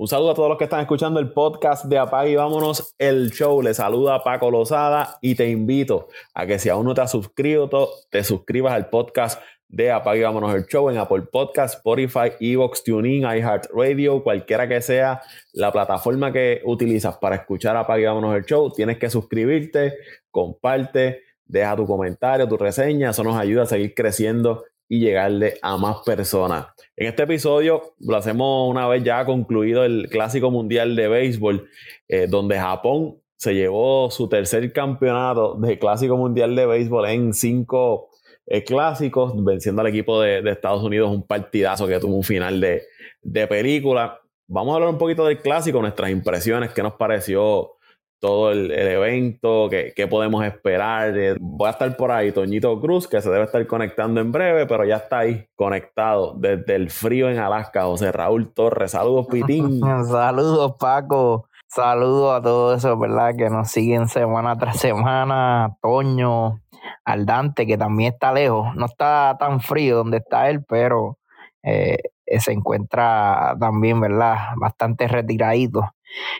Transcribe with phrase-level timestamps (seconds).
[0.00, 3.32] Un saludo a todos los que están escuchando el podcast de Apague y Vámonos el
[3.32, 3.60] Show.
[3.62, 7.90] Les saluda Paco Lozada y te invito a que si aún no te has suscrito,
[8.08, 12.84] te suscribas al podcast de Apague y Vámonos el Show en Apple Podcast, Spotify, Evox,
[12.84, 15.20] TuneIn, iHeartRadio, cualquiera que sea
[15.52, 18.70] la plataforma que utilizas para escuchar Apague y Vámonos el Show.
[18.70, 19.94] Tienes que suscribirte,
[20.30, 23.10] comparte, deja tu comentario, tu reseña.
[23.10, 26.66] Eso nos ayuda a seguir creciendo y llegarle a más personas.
[26.96, 31.68] En este episodio lo hacemos una vez ya concluido el Clásico Mundial de Béisbol,
[32.08, 38.08] eh, donde Japón se llevó su tercer campeonato de Clásico Mundial de Béisbol en cinco
[38.46, 42.82] eh, clásicos, venciendo al equipo de, Estados Unidos, un partidazo que tuvo un final de,
[43.22, 44.20] de película.
[44.46, 47.77] Vamos a hablar un poquito del clásico, nuestras impresiones, qué nos pareció
[48.20, 51.16] todo el, evento, qué, podemos esperar.
[51.16, 54.66] Eh, voy a estar por ahí, Toñito Cruz, que se debe estar conectando en breve,
[54.66, 58.92] pero ya está ahí conectado desde el frío en Alaska, José Raúl Torres.
[58.92, 59.80] Saludos, Pitín.
[60.06, 61.48] Saludos, Paco.
[61.68, 63.34] Saludos a todos esos, ¿verdad?
[63.36, 65.76] Que nos siguen semana tras semana.
[65.82, 66.60] Toño,
[67.04, 68.74] Aldante, que también está lejos.
[68.74, 71.18] No está tan frío donde está él, pero
[71.62, 71.98] eh,
[72.38, 74.54] se encuentra también, ¿verdad?
[74.56, 75.92] Bastante retiradito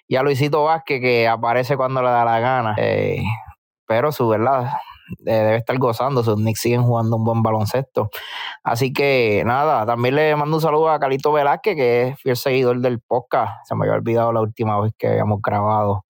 [0.07, 2.75] y a Luisito Vázquez que aparece cuando le da la gana.
[2.79, 3.23] Eh,
[3.87, 4.73] pero su verdad
[5.27, 6.23] eh, debe estar gozando.
[6.23, 8.11] Sus Knicks siguen jugando un buen baloncesto.
[8.63, 12.81] Así que nada, también le mando un saludo a Calito Velázquez, que es fiel seguidor
[12.81, 13.67] del podcast.
[13.67, 16.05] Se me había olvidado la última vez que habíamos grabado.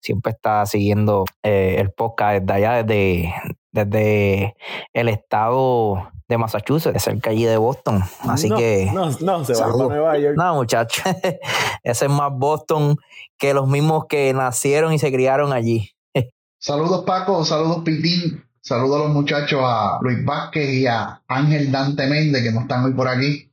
[0.00, 3.34] Siempre está siguiendo eh, el podcast desde allá, desde,
[3.72, 4.56] desde
[4.92, 8.02] el estado de Massachusetts, cerca allí de Boston.
[8.20, 8.90] Así que.
[8.92, 10.36] No, no, se va a Nueva York.
[10.36, 11.04] No, muchachos.
[11.82, 12.96] Ese es más Boston
[13.38, 15.90] que los mismos que nacieron y se criaron allí.
[16.58, 17.44] saludos, Paco.
[17.44, 18.44] Saludos, Pitín.
[18.60, 22.84] Saludos a los muchachos, a Luis Vázquez y a Ángel Dante Méndez, que no están
[22.84, 23.50] hoy por aquí.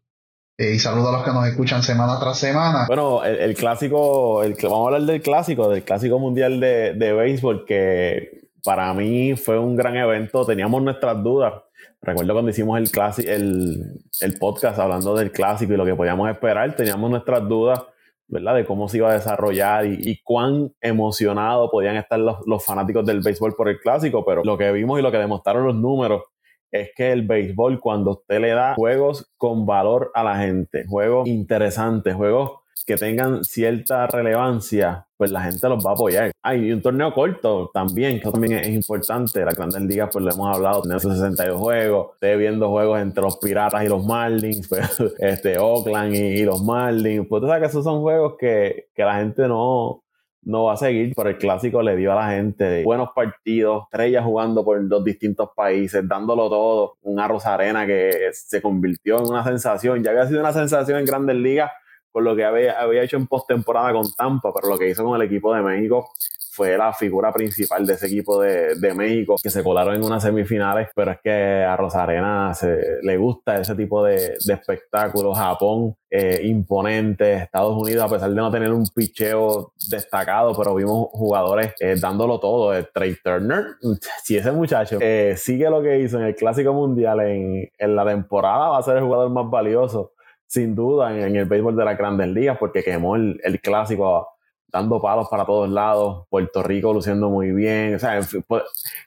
[0.57, 2.85] Eh, y saludos a los que nos escuchan semana tras semana.
[2.87, 7.65] Bueno, el, clásico, el, vamos a hablar del clásico, del clásico mundial de, de béisbol,
[7.65, 10.45] que para mí fue un gran evento.
[10.45, 11.53] Teníamos nuestras dudas
[12.01, 16.75] Recuerdo cuando hicimos el, el, el podcast hablando del clásico y lo que podíamos esperar,
[16.75, 17.83] teníamos nuestras dudas,
[18.27, 18.55] ¿verdad?
[18.55, 23.21] De cómo se iba a desarrollar y, cuán emocionados podían estar los, los, fanáticos del
[23.21, 26.23] béisbol por el clásico, pero lo que vimos y lo que demostraron los números
[26.71, 31.27] es que el béisbol, cuando usted le da juegos con valor a la gente, juegos
[31.27, 36.31] interesantes, juegos que tengan cierta relevancia, pues la gente los va a apoyar.
[36.41, 39.45] Hay un torneo corto también, que también es importante.
[39.45, 42.13] La Grandes Ligas, pues lo hemos hablado, tiene 62 juegos.
[42.13, 47.27] Estoy viendo juegos entre los Piratas y los Marlins, pues, este, Oakland y, los Marlins.
[47.29, 50.01] Pues tú sabes que esos son juegos que, que la gente no,
[50.41, 54.25] no va a seguir, pero el clásico le dio a la gente buenos partidos, estrellas
[54.25, 59.43] jugando por dos distintos países, dándolo todo, un Arroz Arena que se convirtió en una
[59.43, 61.69] sensación, ya había sido una sensación en Grandes Ligas
[62.11, 65.19] con lo que había, había hecho en postemporada con Tampa, pero lo que hizo con
[65.19, 66.11] el equipo de México
[66.53, 70.21] fue la figura principal de ese equipo de, de, México, que se colaron en unas
[70.21, 75.37] semifinales, pero es que a Rosarena se, le gusta ese tipo de, espectáculos.
[75.37, 81.07] Japón, eh, imponente, Estados Unidos, a pesar de no tener un picheo destacado, pero vimos
[81.11, 82.75] jugadores eh, dándolo todo.
[82.75, 83.63] Eh, Trey Turner,
[84.23, 88.05] si ese muchacho eh, sigue lo que hizo en el Clásico Mundial en, en la
[88.05, 90.11] temporada, va a ser el jugador más valioso
[90.51, 94.27] sin duda en, el béisbol de las grandes ligas porque quemó el, clásico
[94.67, 98.19] dando palos para todos lados, Puerto Rico luciendo muy bien, o sea,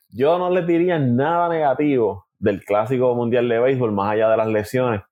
[0.09, 4.47] yo no le diría nada negativo del clásico mundial de béisbol más allá de las
[4.47, 5.03] lesiones,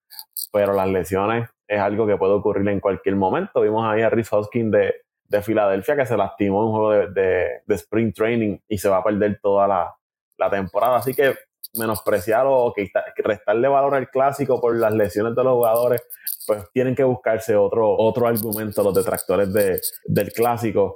[0.50, 3.60] pero las lesiones es algo que puede ocurrir en cualquier momento.
[3.60, 4.94] Vimos ahí a Rhys Hoskins de,
[5.28, 8.88] de Filadelfia que se lastimó en un juego de, de, de, sprint training y se
[8.88, 9.94] va a perder toda la,
[10.38, 10.97] la temporada.
[10.97, 11.34] Así que
[11.75, 12.91] menospreciar o que
[13.22, 16.03] restarle valor al clásico por las lesiones de los jugadores,
[16.47, 20.94] pues tienen que buscarse otro, otro argumento los detractores de, del clásico.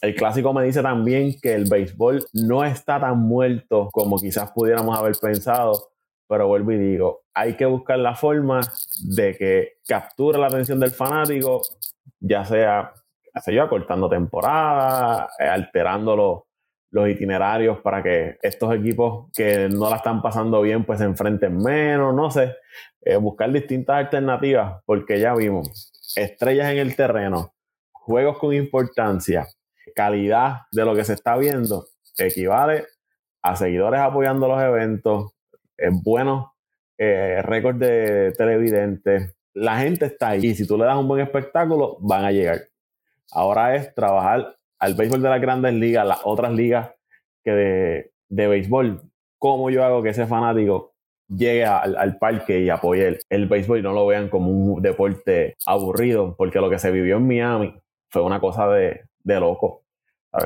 [0.00, 4.96] El clásico me dice también que el béisbol no está tan muerto como quizás pudiéramos
[4.98, 5.90] haber pensado,
[6.28, 8.60] pero vuelvo y digo, hay que buscar la forma
[9.04, 11.60] de que capture la atención del fanático,
[12.18, 12.92] ya sea,
[13.42, 16.46] se yo, cortando temporada, eh, alterándolo
[16.90, 21.58] los itinerarios para que estos equipos que no la están pasando bien pues se enfrenten
[21.58, 22.54] menos, no sé,
[23.02, 27.54] eh, buscar distintas alternativas porque ya vimos estrellas en el terreno,
[27.92, 29.46] juegos con importancia,
[29.94, 31.86] calidad de lo que se está viendo,
[32.18, 32.86] equivale
[33.42, 35.32] a seguidores apoyando los eventos,
[35.76, 36.46] es buenos
[36.98, 41.20] eh, récords de televidentes, la gente está ahí y si tú le das un buen
[41.20, 42.60] espectáculo van a llegar.
[43.32, 46.90] Ahora es trabajar al béisbol de las grandes ligas, las otras ligas
[47.44, 49.00] que de, de béisbol,
[49.38, 50.94] cómo yo hago que ese fanático
[51.28, 55.56] llegue al, parque y apoye el, el, béisbol y no lo vean como un deporte
[55.66, 57.74] aburrido, porque lo que se vivió en Miami
[58.10, 59.82] fue una cosa de, de loco.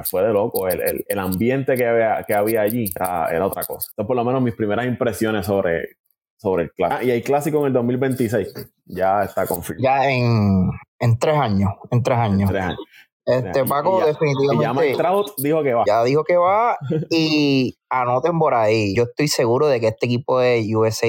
[0.05, 0.69] Fue de loco.
[0.69, 3.88] El, el, ambiente que había, que había allí era, otra cosa.
[3.91, 5.97] Entonces, por lo menos mis primeras impresiones sobre,
[6.37, 7.00] sobre el clásico.
[7.00, 8.55] Ah, y hay clásico en el 2026.
[8.87, 9.82] Ya está confirmado.
[9.82, 11.73] Ya en, en tres años.
[11.91, 12.41] En tres años.
[12.43, 12.79] En tres años.
[13.26, 14.96] Este Paco, definitivamente.
[14.96, 15.84] ya dijo que va.
[15.87, 16.78] Ya dijo que va.
[17.11, 18.94] y anoten por ahí.
[18.94, 21.08] Yo estoy seguro de que este equipo de USA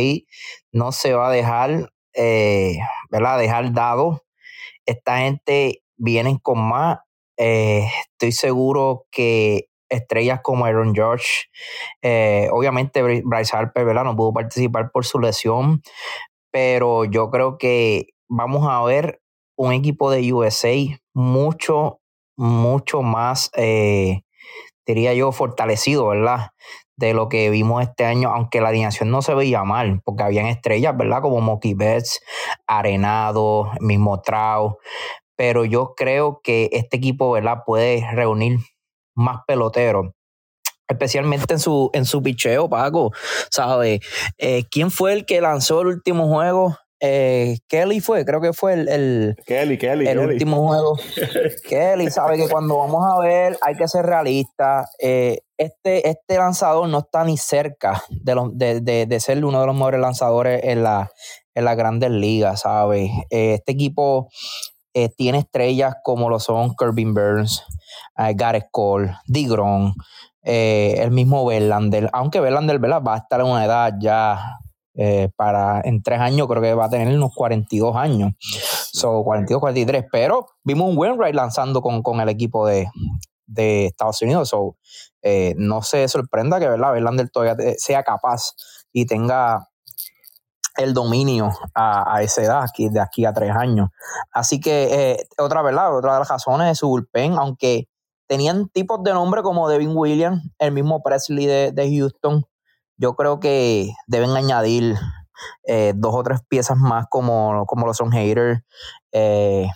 [0.72, 2.78] no se va a dejar, eh,
[3.10, 3.40] ¿verdad?
[3.40, 4.24] Dejar dado.
[4.86, 7.00] Esta gente vienen con más.
[7.38, 11.28] Eh, estoy seguro que estrellas como Aaron George,
[12.02, 14.06] eh, obviamente Bryce Harper, ¿verdad?
[14.06, 15.82] No pudo participar por su lesión,
[16.52, 19.22] pero yo creo que vamos a ver
[19.58, 20.76] un equipo de USA
[21.14, 22.01] mucho,
[22.38, 24.22] mucho más, eh,
[24.86, 26.52] diría yo, fortalecido, ¿verdad?
[26.98, 30.48] De lo que vimos este año, aunque la alineación no se veía mal, porque habían
[30.48, 31.22] estrellas, ¿verdad?
[31.22, 32.22] Como Moki Betts,
[32.68, 34.78] Arenado, mismo Trau,
[35.36, 37.64] pero yo creo que este equipo, ¿verdad?
[37.66, 38.60] Puede reunir
[39.16, 40.12] más peloteros
[40.92, 43.12] especialmente en su, en su picheo, Paco,
[43.50, 44.02] ¿sabes?
[44.38, 46.78] Eh, ¿Quién fue el que lanzó el último juego?
[47.04, 50.96] Eh, Kelly fue, creo que fue el, Kelly, Kelly, el último juego.
[51.68, 54.88] Kelly sabe que cuando vamos a ver hay que ser realista.
[55.00, 60.00] Eh, este, este lanzador no está ni cerca de, de, ser uno de los mejores
[60.00, 61.10] lanzadores en la,
[61.56, 63.10] en las grandes ligas, ¿sabes?
[63.32, 64.30] Eh, este equipo
[65.16, 67.64] tiene estrellas como lo son Kirby Burns,
[68.36, 69.94] Gareth Cole, Digron,
[70.44, 74.60] el mismo Verlander, aunque Verlander va a estar en una edad ya
[74.94, 78.34] eh, para en tres años creo que va a tener unos 42 años.
[78.40, 80.06] So, 42, 43.
[80.12, 82.88] Pero vimos un Wainwright lanzando con, con el equipo de,
[83.46, 84.50] de Estados Unidos.
[84.50, 84.78] So,
[85.22, 86.94] eh, no se sorprenda que ¿verdad?
[86.94, 88.54] Verlander todavía sea capaz
[88.92, 89.68] y tenga
[90.78, 93.90] el dominio a, a, esa edad, aquí, de aquí a tres años.
[94.32, 97.88] Así que eh, otra verdad, otra de las razones de su bullpen, aunque
[98.28, 102.46] tenían tipos de nombre como Devin Williams, el mismo Presley de, de Houston,
[103.02, 104.96] yo creo que deben añadir
[105.66, 108.64] eh, dos o tres piezas más como, como lo son Hater.
[109.12, 109.68] Eh,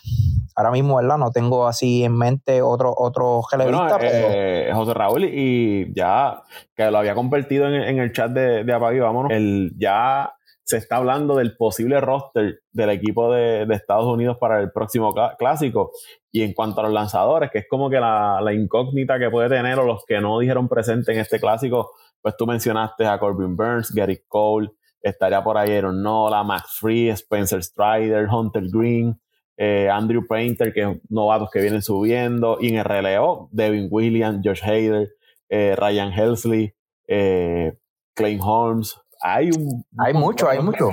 [0.56, 1.18] ahora mismo, ¿verdad?
[1.18, 6.44] No tengo así en mente otro, otro bueno, eh, José Raúl, y ya
[6.76, 10.32] que lo había compartido en, el chat de, de Apague, vámonos, el, ya
[10.64, 15.92] se está hablando del posible roster del equipo de, Estados Unidos para el próximo clásico.
[16.32, 19.50] Y en cuanto a los lanzadores, que es como que la, la incógnita que puede
[19.50, 21.92] tener o los que no dijeron presente en este clásico,
[22.26, 27.10] pues tú mencionaste a Corbin Burns, Gary Cole, estaría por ahí Aaron Nola, Max Free,
[27.10, 29.22] Spencer Strider, Hunter Green,
[29.56, 34.64] eh, Andrew Painter, que novatos que vienen subiendo, y en el relevo, Devin Williams, Josh
[34.64, 35.10] Hader,
[35.50, 36.74] eh, Ryan Helsley,
[37.08, 37.78] eh,
[38.16, 39.00] Clay Holmes.
[39.22, 39.86] Hay un.
[40.00, 40.90] Hay mucho, hay mucho.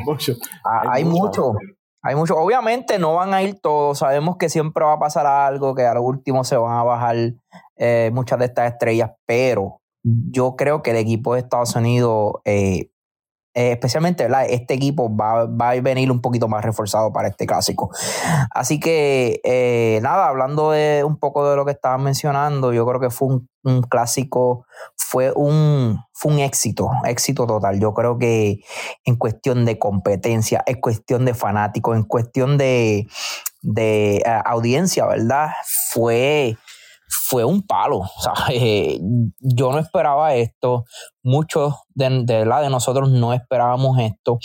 [0.66, 1.54] Ah, hay mucho.
[2.02, 2.36] Hay mucho.
[2.36, 4.00] Obviamente no van a ir todos.
[4.00, 7.16] Sabemos que siempre va a pasar algo, que a lo último se van a bajar
[8.12, 12.90] muchas de estas estrellas, pero yo creo que el equipo de Estados Unidos, eh,
[13.54, 17.90] eh, especialmente este equipo va, a venir un poquito más reforzado para este clásico.
[18.50, 23.00] Así que, eh, nada, hablando de un poco de lo que estaban mencionando, yo creo
[23.00, 23.28] que fue
[23.62, 24.64] un, clásico,
[24.96, 27.78] fue un, fue un éxito, éxito total.
[27.78, 28.60] Yo creo que
[29.04, 33.06] en cuestión de competencia, en cuestión de fanáticos, en cuestión de,
[33.60, 35.50] de audiencia, ¿verdad?
[35.90, 36.56] Fue
[37.32, 38.00] fue un palo.
[38.00, 39.00] O sea, eh,
[39.40, 40.84] yo no esperaba esto.
[41.22, 44.38] Muchos de, de, de nosotros no esperábamos esto.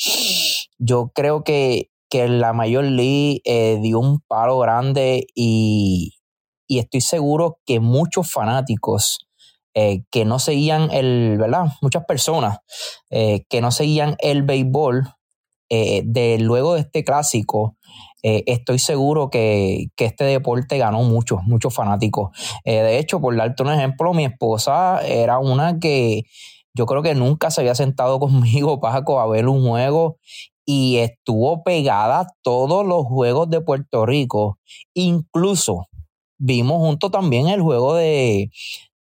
[0.79, 6.13] Yo creo que, que la Mayor League eh, dio un palo grande y,
[6.65, 9.27] y, estoy seguro que muchos fanáticos
[9.73, 11.65] eh, que no seguían el, ¿verdad?
[11.81, 12.59] Muchas personas
[13.09, 15.09] que no seguían el béisbol
[15.69, 17.75] de luego de este clásico
[18.29, 22.31] eh, estoy seguro que, este deporte ganó muchos, muchos fanáticos.
[22.65, 26.23] Eh, de hecho, por darte un ejemplo, mi esposa era una que
[26.73, 30.17] yo creo que nunca se había sentado conmigo, Paco, a ver un juego
[30.65, 34.59] y estuvo pegada todos los juegos de Puerto Rico.
[34.93, 35.87] Incluso
[36.37, 38.51] vimos junto también el juego de,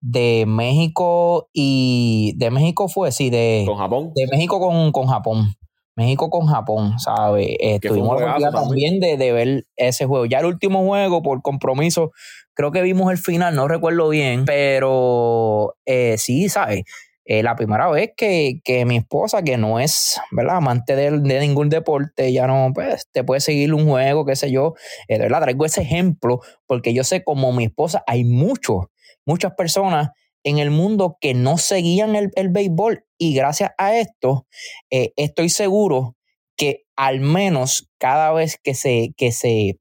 [0.01, 4.11] de México y de México fue, sí, de, ¿Con Japón?
[4.13, 5.55] de México con, con Japón.
[5.95, 7.47] México con Japón, ¿sabes?
[7.47, 10.25] Eh, estuvimos también, también de, de, ver ese juego.
[10.25, 12.11] Ya el último juego, por compromiso,
[12.53, 16.83] creo que vimos el final, no recuerdo bien, pero eh, sí, ¿sabes?
[17.23, 20.57] Eh, la primera vez que, que, mi esposa, que no es, ¿verdad?
[20.57, 24.51] Amante de, de, ningún deporte, ya no, pues, te puede seguir un juego, qué sé
[24.51, 24.73] yo.
[25.07, 28.87] de verdad, traigo ese ejemplo porque yo sé como mi esposa hay muchos,
[29.25, 30.09] muchas personas
[30.45, 33.03] en el mundo que no seguían el, el béisbol.
[33.17, 34.47] Y gracias a esto,
[34.89, 36.15] eh, estoy seguro
[36.55, 39.79] que al menos cada vez que se, que se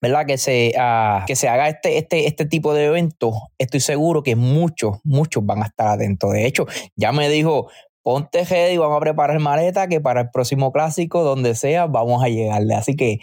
[0.00, 0.26] ¿verdad?
[0.26, 4.36] Que se, ah, que se haga este, este, este tipo de evento, estoy seguro que
[4.36, 6.32] muchos, muchos van a estar atentos.
[6.32, 7.68] De hecho, ya me dijo,
[8.08, 12.30] ponte y vamos a preparar maleta, que para el próximo clásico, donde sea, vamos a
[12.30, 12.74] llegarle.
[12.74, 13.18] Así que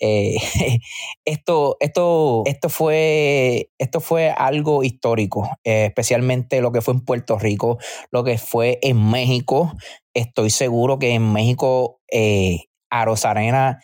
[0.00, 0.36] eh,
[1.24, 7.40] esto, esto, esto, fue, esto fue algo histórico, eh, especialmente lo que fue en Puerto
[7.40, 7.78] Rico,
[8.12, 9.72] lo que fue en México.
[10.14, 12.00] Estoy seguro que en México...
[12.12, 13.78] Eh, a Rosarena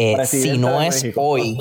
[0.00, 1.58] eh, si no es hoy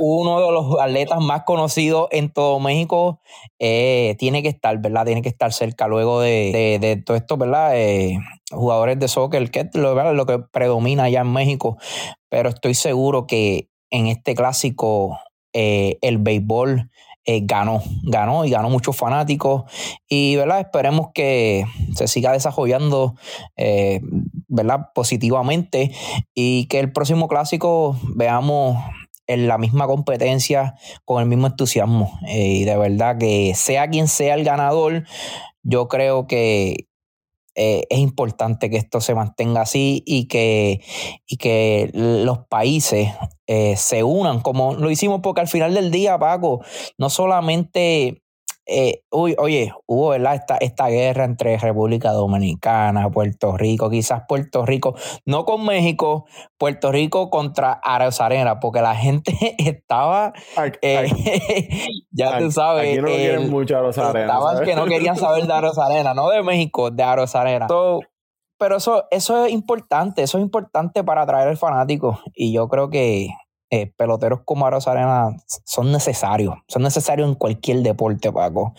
[0.00, 3.20] uno de los atletas más conocidos en todo México,
[3.60, 5.06] eh, tiene que estar, ¿verdad?
[5.06, 7.78] Tiene que estar cerca luego de, de, todo esto, ¿verdad?
[7.78, 8.18] Eh,
[8.50, 11.78] jugadores de soccer, que es lo, lo que predomina allá en México.
[12.28, 15.20] Pero estoy seguro que en este clásico
[15.52, 16.90] el béisbol
[17.24, 19.64] eh, ganó, ganó y ganó muchos fanáticos.
[20.08, 20.60] Y ¿verdad?
[20.60, 21.64] esperemos que
[21.94, 23.14] se siga desarrollando
[23.56, 24.00] eh,
[24.48, 24.88] ¿verdad?
[24.94, 25.92] positivamente
[26.34, 28.76] y que el próximo clásico veamos
[29.26, 30.74] en la misma competencia
[31.04, 32.18] con el mismo entusiasmo.
[32.26, 35.04] Eh, y de verdad que sea quien sea el ganador,
[35.62, 36.88] yo creo que
[37.54, 40.80] eh, es importante que esto se mantenga así y que,
[41.26, 43.10] y que los países
[43.46, 46.64] eh, se unan, como lo hicimos, porque al final del día, Paco,
[46.96, 48.21] no solamente
[48.66, 50.34] eh, uy, oye, hubo ¿verdad?
[50.34, 54.94] Esta, esta guerra entre República Dominicana, Puerto Rico, quizás Puerto Rico,
[55.26, 56.26] no con México,
[56.58, 60.32] Puerto Rico contra Arena, porque la gente estaba,
[60.80, 61.08] eh,
[62.10, 65.52] ya tú sabes, aquí no quieren mucho Estaban que no querían saber de
[65.82, 67.66] Arena, no de México, de Arena.
[68.58, 72.90] pero eso, eso es importante, eso es importante para atraer al fanático y yo creo
[72.90, 73.28] que
[73.74, 76.56] eh, peloteros como Aros Arena son necesarios.
[76.68, 78.74] Son necesarios en cualquier deporte, Paco.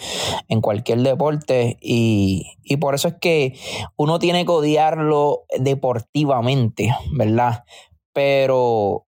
[0.49, 1.79] En cualquier deporte.
[1.81, 2.45] Y,
[2.79, 3.57] por eso es que
[3.97, 7.63] uno tiene que odiarlo deportivamente, ¿verdad?
[8.13, 9.07] Pero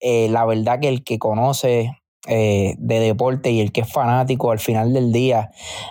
[0.00, 1.92] eh, la verdad que el que conoce
[2.26, 5.50] eh, de deporte y el que es fanático al final del día,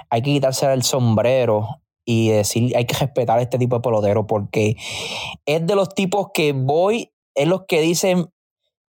[0.10, 4.26] hay que quitarse el sombrero y decir, hay que respetar a este tipo de pelotero
[4.26, 4.76] porque
[5.46, 8.32] es de los tipos que voy, es los que dicen,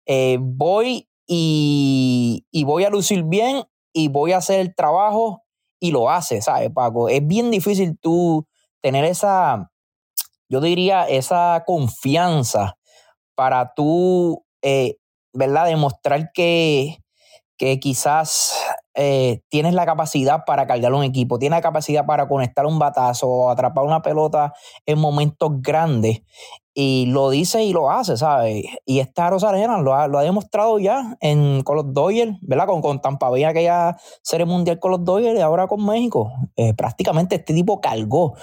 [0.07, 5.43] eh, voy y, voy a lucir bien y voy a hacer el trabajo
[5.81, 7.09] y lo hace, ¿sabes, Paco?
[7.09, 8.47] Es bien difícil tú
[8.81, 9.71] tener esa,
[10.49, 12.77] yo diría, esa confianza
[13.35, 14.97] para tú, eh,
[15.33, 15.67] ¿verdad?
[15.67, 16.99] Demostrar que,
[17.57, 18.55] que quizás
[18.95, 23.29] eh, tienes la capacidad para cargar un equipo, tienes la capacidad para conectar un batazo
[23.29, 24.53] o atrapar una pelota
[24.87, 26.23] en momentos grandes
[26.75, 28.65] y lo dice y lo hace, ¿sabes?
[28.87, 32.67] Y esta Rosarena lo ha, lo ha demostrado ya en, con los Dodgers, ¿verdad?
[32.67, 36.33] Con, con Tampa Bay, aquella serie mundial con los Dodgers y ahora con México.
[36.57, 38.35] Eh, prácticamente este tipo cargó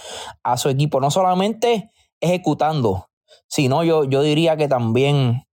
[0.43, 3.09] a su equipo, no solamente ejecutando,
[3.47, 5.43] sino yo, yo diría que también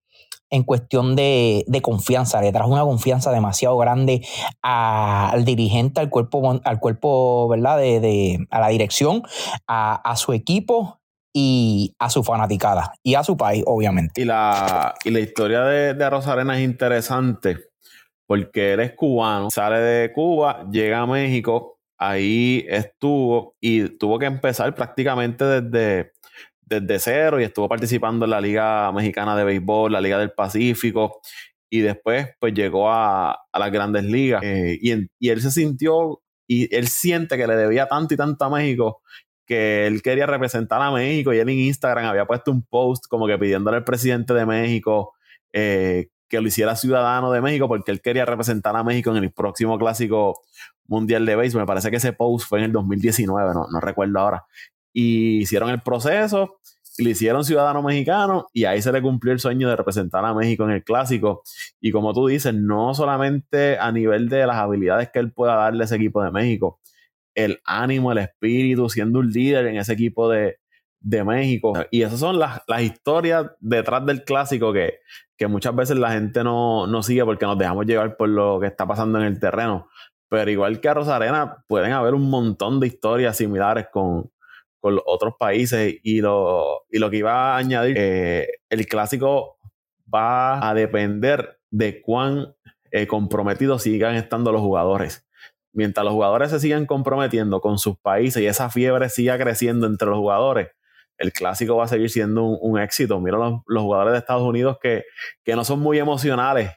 [0.51, 4.27] en cuestión de, confianza, le trajo una confianza demasiado grande
[4.63, 7.79] al dirigente, al cuerpo, al cuerpo, ¿verdad?
[7.79, 9.23] De, a la dirección,
[9.67, 11.01] a, a su equipo
[11.35, 14.23] y a su fanaticada y a su país, obviamente.
[14.23, 17.59] Y la, y la historia de, de Arena es interesante
[18.27, 24.27] porque él es cubano, sale de Cuba, llega a México, ahí estuvo y tuvo que
[24.27, 26.13] empezar prácticamente desde,
[26.67, 31.21] desde cero y estuvo participando en la Liga Mexicana de Béisbol, la Liga del Pacífico
[31.71, 36.75] y después pues llegó a, las grandes ligas eh, y, y él se sintió y
[36.75, 39.03] él siente que le debía tanto y tanto a México
[39.47, 43.27] que él quería representar a México y él en Instagram había puesto un post como
[43.27, 45.15] que pidiéndole al presidente de México
[45.53, 49.33] eh, que lo hiciera ciudadano de México porque él quería representar a México en el
[49.33, 50.43] próximo clásico
[50.87, 51.63] mundial de béisbol.
[51.63, 54.45] Me parece que ese post fue en el 2019, no, no recuerdo ahora.
[54.99, 56.57] Y hicieron el proceso,
[56.97, 60.65] le hicieron ciudadano mexicano y ahí se le cumplió el sueño de representar a México
[60.65, 61.43] en el clásico.
[61.83, 65.83] Y como tú dices, no solamente a nivel de las habilidades que él pueda darle
[65.83, 66.81] a ese equipo de México,
[67.35, 70.57] el ánimo, el espíritu, siendo un líder en ese equipo de,
[71.03, 71.75] México.
[71.91, 75.01] Y esas son las, historias detrás del clásico que,
[75.37, 78.67] que muchas veces la gente no, no, sigue porque nos dejamos llevar por lo que
[78.69, 79.89] está pasando en el terreno.
[80.31, 84.31] Pero igual que a Rosarena, pueden haber un montón de historias similares con,
[85.05, 85.97] otros países.
[86.03, 89.59] Y lo, y lo que iba a añadir, eh, el clásico
[90.13, 92.55] va a depender de cuán
[92.91, 95.27] eh, comprometidos sigan estando los jugadores
[95.77, 100.09] mientras los jugadores se sigan comprometiendo con sus países y esa fiebre siga creciendo entre
[100.09, 100.69] los jugadores,
[101.19, 103.21] el clásico va a seguir siendo un, éxito.
[103.21, 105.05] Mira los, jugadores de Estados Unidos que,
[105.55, 106.71] no son muy emocionales,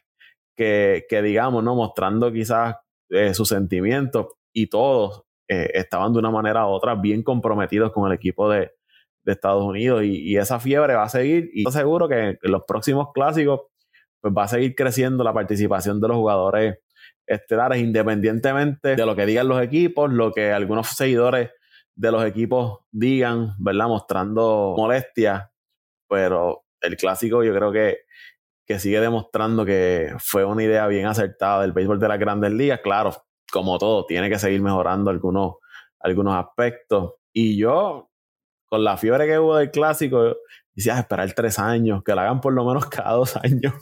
[0.56, 1.75] que, digamos, ¿no?
[1.75, 2.75] Mostrando quizás
[3.10, 8.08] eh, sus sentimientos y todos eh, estaban de una manera u otra bien comprometidos con
[8.08, 8.72] el equipo de,
[9.25, 13.10] Estados Unidos y, esa fiebre va a seguir y estoy seguro que en los próximos
[13.13, 13.62] clásicos
[14.20, 16.79] pues va a seguir creciendo la participación de los jugadores
[17.27, 21.51] estelares independientemente de lo que digan los equipos, lo que algunos seguidores
[21.96, 23.88] de los equipos digan, ¿verdad?
[23.88, 25.51] Mostrando molestia,
[26.08, 28.00] pero el clásico yo creo que,
[28.65, 32.79] que sigue demostrando que fue una idea bien acertada del béisbol de las grandes ligas.
[32.82, 33.12] Claro,
[33.51, 35.56] como todo, tiene que seguir mejorando algunos,
[36.00, 37.13] algunos aspectos.
[37.34, 38.10] Y yo,
[38.68, 40.36] con la fiebre que hubo del clásico,
[40.79, 43.74] quisieras ah, esperar tres años, que lo hagan por lo menos cada dos años.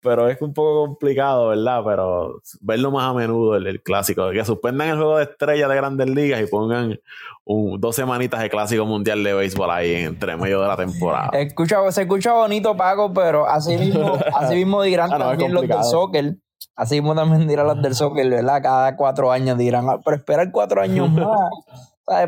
[0.00, 1.82] Pero es un poco complicado, ¿verdad?
[1.84, 6.08] Pero verlo más a menudo, el, clásico, que suspendan el juego de estrellas de grandes
[6.08, 7.00] ligas y pongan
[7.44, 11.30] dos semanitas de clásico mundial de béisbol ahí entre medio de la temporada.
[11.32, 15.82] Escucha, se escucha bonito, Paco, pero así mismo, así mismo dirán ah, también los del
[15.82, 16.36] soccer.
[16.78, 18.62] Así mismo también dirán los del soccer, ¿verdad?
[18.62, 21.50] Cada cuatro años dirán, ah, pero esperar cuatro años más.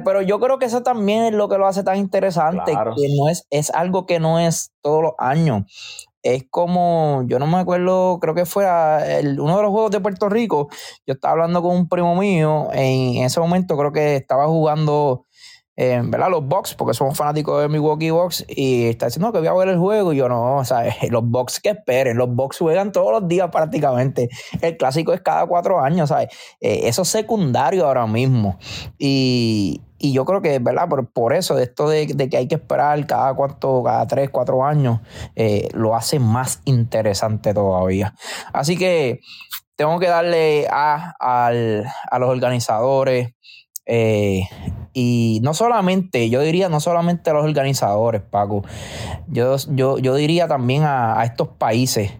[0.04, 3.28] Pero yo creo que eso también es lo que lo hace tan interesante, que no
[3.28, 5.62] es, es algo que no es todos los años.
[6.24, 10.28] Es como, yo no me acuerdo, creo que fue uno de los juegos de Puerto
[10.28, 10.68] Rico.
[11.06, 15.26] Yo estaba hablando con un primo mío, en ese momento creo que estaba jugando
[15.80, 16.28] ¿verdad?
[16.28, 19.68] Los Bucks, porque somos fanáticos de Milwaukee Bucks, y está diciendo que voy a ver
[19.68, 23.12] el juego, y yo no, o sea, los Bucks que esperen, los Bucks juegan todos
[23.12, 24.28] los días prácticamente,
[24.60, 26.28] el clásico es cada cuatro años, ¿sabes?
[26.60, 28.58] Eh, eso es secundario ahora mismo,
[28.98, 30.88] y, yo creo que, ¿verdad?
[30.88, 34.64] Por, por eso, de esto de, que hay que esperar cada cuatro, cada tres, cuatro
[34.64, 35.00] años,
[35.36, 38.14] eh, lo hace más interesante todavía.
[38.54, 39.20] Así que
[39.76, 43.34] tengo que darle a, a los organizadores,
[43.92, 44.44] eh,
[44.92, 48.62] y no solamente, yo diría, no solamente a los organizadores, Paco,
[49.26, 52.12] yo, yo, yo diría también a, estos países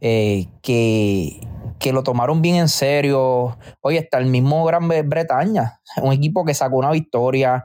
[0.00, 1.40] eh, que,
[1.78, 3.56] que lo tomaron bien en serio.
[3.80, 7.64] Oye, está el mismo Gran Bretaña, un equipo que sacó una victoria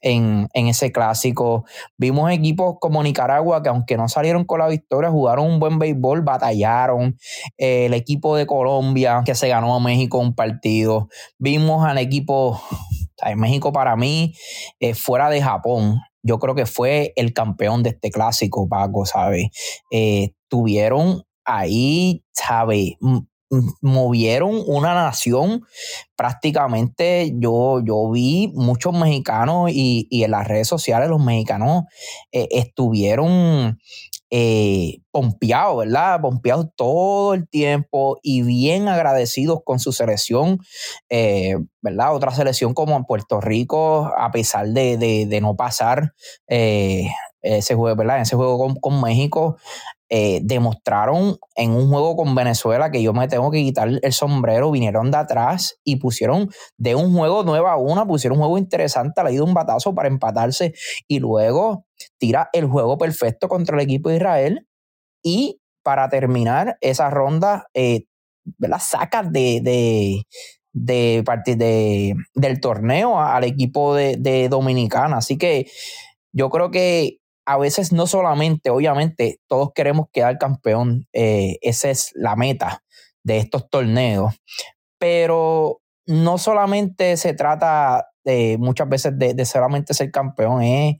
[0.00, 1.64] en, ese clásico.
[1.96, 6.22] Vimos equipos como Nicaragua que aunque no salieron con la victoria, jugaron un buen béisbol,
[6.22, 7.16] batallaron.
[7.58, 11.08] Eh, el equipo de Colombia que se ganó a México un partido.
[11.38, 12.60] Vimos al equipo,
[13.22, 14.34] en México para mí,
[14.80, 19.48] eh, fuera de Japón, yo creo que fue el campeón de este clásico, Paco, ¿sabes?
[19.90, 22.94] Eh, tuvieron ahí, ¿sabes?
[23.82, 25.62] movieron una nación
[26.16, 31.84] prácticamente yo, yo vi muchos mexicanos y, en las redes sociales los mexicanos
[32.30, 33.78] eh, estuvieron
[34.34, 36.22] eh, pompeados, ¿verdad?
[36.22, 40.58] Pompeados todo el tiempo y bien agradecidos con su selección,
[41.10, 42.14] eh, ¿verdad?
[42.14, 46.14] Otra selección como Puerto Rico, a pesar de, no pasar
[46.46, 48.16] ese juego, ¿verdad?
[48.16, 49.58] En ese juego con, con México,
[50.14, 54.70] eh, demostraron en un juego con Venezuela que yo me tengo que quitar el sombrero,
[54.70, 59.24] vinieron de atrás y pusieron de un juego nueva a una, pusieron un juego interesante,
[59.24, 60.74] le dio un batazo para empatarse
[61.08, 61.86] y luego
[62.18, 64.66] tira el juego perfecto contra el equipo de Israel
[65.22, 68.04] y para terminar esa ronda, eh,
[68.58, 68.80] ¿verdad?
[68.80, 70.24] Saca de, de,
[70.72, 75.18] de, del torneo al equipo de, de Dominicana.
[75.18, 75.70] Así que
[76.32, 82.12] yo creo que a veces no solamente, obviamente, todos queremos quedar campeón, eh, esa es
[82.14, 82.82] la meta
[83.24, 84.34] de estos torneos,
[84.98, 90.96] pero no solamente se trata de, muchas veces de, solamente ser campeón, es,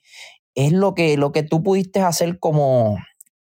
[0.55, 2.99] es lo, que, lo que tú pudiste hacer como,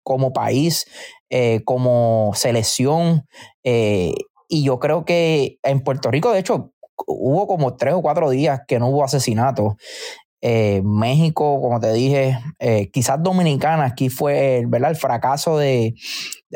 [0.03, 0.85] como país,
[1.29, 3.25] eh, como selección,
[3.63, 4.13] eh,
[4.47, 6.73] y yo creo que en Puerto Rico, de hecho,
[7.07, 9.73] hubo como tres o cuatro días que no hubo asesinatos.
[10.45, 12.37] Eh, México, como te dije,
[12.91, 14.91] quizás Dominicana, aquí fue ¿verdad?
[14.91, 15.95] el fracaso de,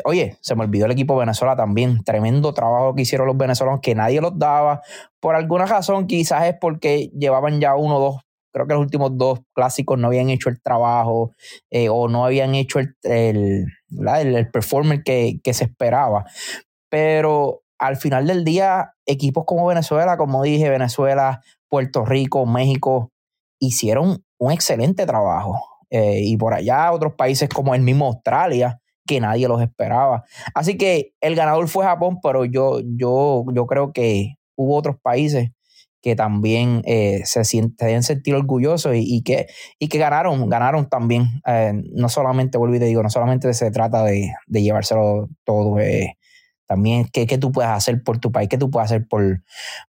[0.04, 2.02] Oye, se me olvidó el equipo Venezuela también.
[2.04, 4.82] Tremendo trabajo que hicieron los venezolanos, que nadie los daba.
[5.20, 9.16] Por alguna razón, quizás es porque llevaban ya uno o dos creo que los últimos
[9.16, 11.32] dos clásicos no habían hecho el trabajo
[11.70, 16.24] eh, o no habían hecho el, el, el, performance que, que, se esperaba.
[16.90, 23.12] Pero al final del día, equipos como Venezuela, como dije, Venezuela, Puerto Rico, México,
[23.60, 25.62] hicieron un excelente trabajo.
[25.90, 30.24] Eh, y por allá otros países como el mismo Australia, que nadie los esperaba.
[30.54, 35.50] Así que el ganador fue Japón, pero yo, yo, yo creo que hubo otros países
[36.00, 39.46] que también eh, se, sienten, sentir orgullosos y, que,
[39.78, 41.40] y que ganaron, ganaron también.
[41.46, 45.76] Eh, no solamente, vuelvo y te digo, no solamente se trata de, llevárselo todo,
[46.66, 49.42] también qué, qué, tú puedes hacer por tu país, qué tú puedes hacer por,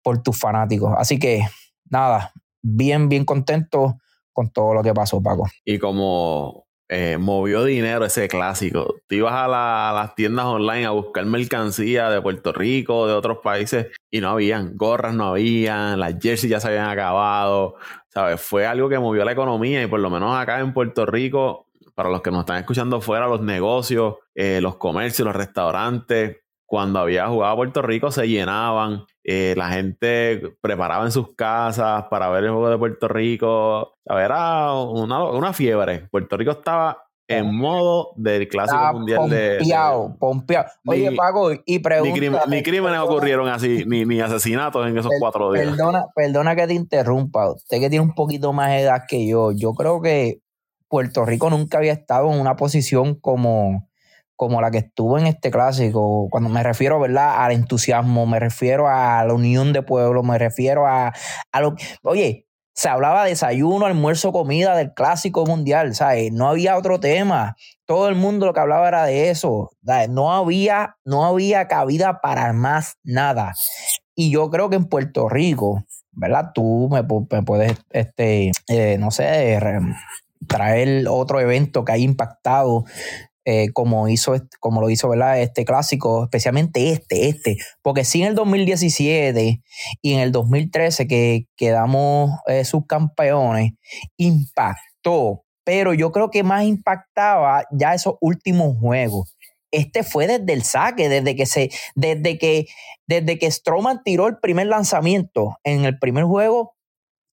[0.01, 0.93] por tus fanáticos.
[0.97, 1.41] Así que
[1.89, 3.97] nada, bien, bien contento
[4.31, 5.47] con todo lo que pasó, Paco.
[5.65, 8.95] Y como eh, movió dinero ese clásico.
[9.07, 13.87] Tú ibas a, las tiendas online a buscar mercancía de Puerto Rico, de otros países,
[14.09, 14.77] y no habían.
[14.77, 17.75] Gorras no habían, las jerseys ya se habían acabado.
[18.09, 18.41] ¿Sabes?
[18.41, 22.09] Fue algo que movió la economía y por lo menos acá en Puerto Rico, para
[22.09, 27.27] los que nos están escuchando fuera, los negocios, eh, los comercios, los restaurantes, cuando había
[27.27, 32.43] jugado a Puerto Rico se llenaban, eh, la gente preparaba en sus casas para ver
[32.43, 33.93] el juego de Puerto Rico.
[34.05, 36.07] Era una, una fiebre.
[36.11, 39.59] Puerto Rico estaba en modo del clásico mundial de,
[40.19, 42.45] Pompeado, Oye, Paco, y pregunta.
[42.47, 45.67] Ni, crímenes ocurrieron así, ni, ni, asesinatos en esos cuatro días.
[45.67, 47.51] Perdona, perdona que te interrumpa.
[47.51, 50.41] Usted que tiene un poquito más edad que yo, yo creo que
[50.89, 53.86] Puerto Rico nunca había estado en una posición como
[54.37, 57.43] como la que estuvo en este clásico, cuando me refiero ¿verdad?
[57.43, 61.11] al entusiasmo, me refiero a la unión de pueblo, me refiero a,
[61.51, 62.47] a lo oye,
[62.77, 66.31] se hablaba de desayuno, almuerzo, comida del clásico mundial, ¿sabes?
[66.31, 67.55] No había otro tema.
[67.87, 69.71] Todo el mundo lo que hablaba era de eso.
[70.09, 73.55] No había, no había cabida para más nada.
[74.13, 76.51] Y yo creo que en Puerto Rico, ¿verdad?
[76.53, 79.59] Tú me, puedes, este, eh, no sé,
[80.47, 82.85] traer otro evento que haya impactado
[83.49, 85.39] eh, como, hizo, como lo hizo ¿verdad?
[85.39, 89.61] este clásico, especialmente este, este, porque sí en el 2017
[90.01, 93.71] y en el 2013 que quedamos eh, subcampeones,
[94.17, 99.37] impactó, pero yo creo que más impactaba ya esos últimos juegos.
[99.71, 102.65] Este fue desde el saque, desde que se, desde que,
[103.07, 106.75] desde que Stroman tiró el primer lanzamiento en el primer juego,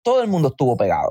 [0.05, 1.11] todo el mundo estuvo pegado.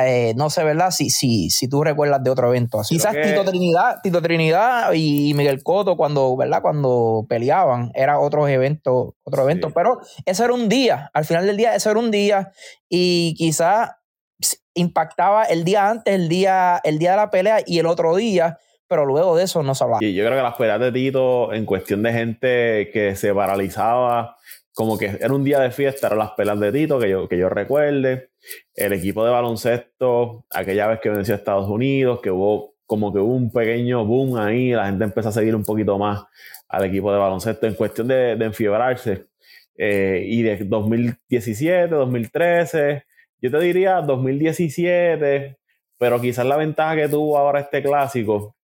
[0.00, 0.90] Eh, no sé, ¿verdad?
[0.90, 2.82] Si, si, si tú recuerdas de otro evento.
[2.86, 6.60] Quizás Tito Trinidad, Tito Trinidad y Miguel Coto cuando, ¿verdad?
[6.60, 9.70] Cuando peleaban, era otro evento, otro evento.
[9.70, 11.10] Pero ese era un día.
[11.14, 12.52] Al final del día, ese era un día.
[12.88, 13.92] Y quizás
[14.74, 18.58] impactaba el día antes, el día, el día de la pelea y el otro día.
[18.86, 20.04] Pero luego de eso no se hablaba.
[20.04, 24.36] Y yo creo que las peleas de Tito, en cuestión de gente que se paralizaba,
[24.74, 27.38] como que era un día de fiesta, eran las peleas de Tito, que yo, que
[27.38, 28.30] yo recuerde
[28.74, 33.18] el equipo de baloncesto, aquella vez que venció a Estados Unidos, que hubo como que
[33.18, 36.24] hubo un pequeño boom ahí, la gente empezó a seguir un poquito más
[36.68, 39.26] al equipo de baloncesto en cuestión de, de enfiebrarse.
[39.76, 43.04] Eh, y de 2017, 2013,
[43.40, 45.56] yo te diría 2017,
[45.98, 48.56] pero quizás la ventaja que tuvo ahora este clásico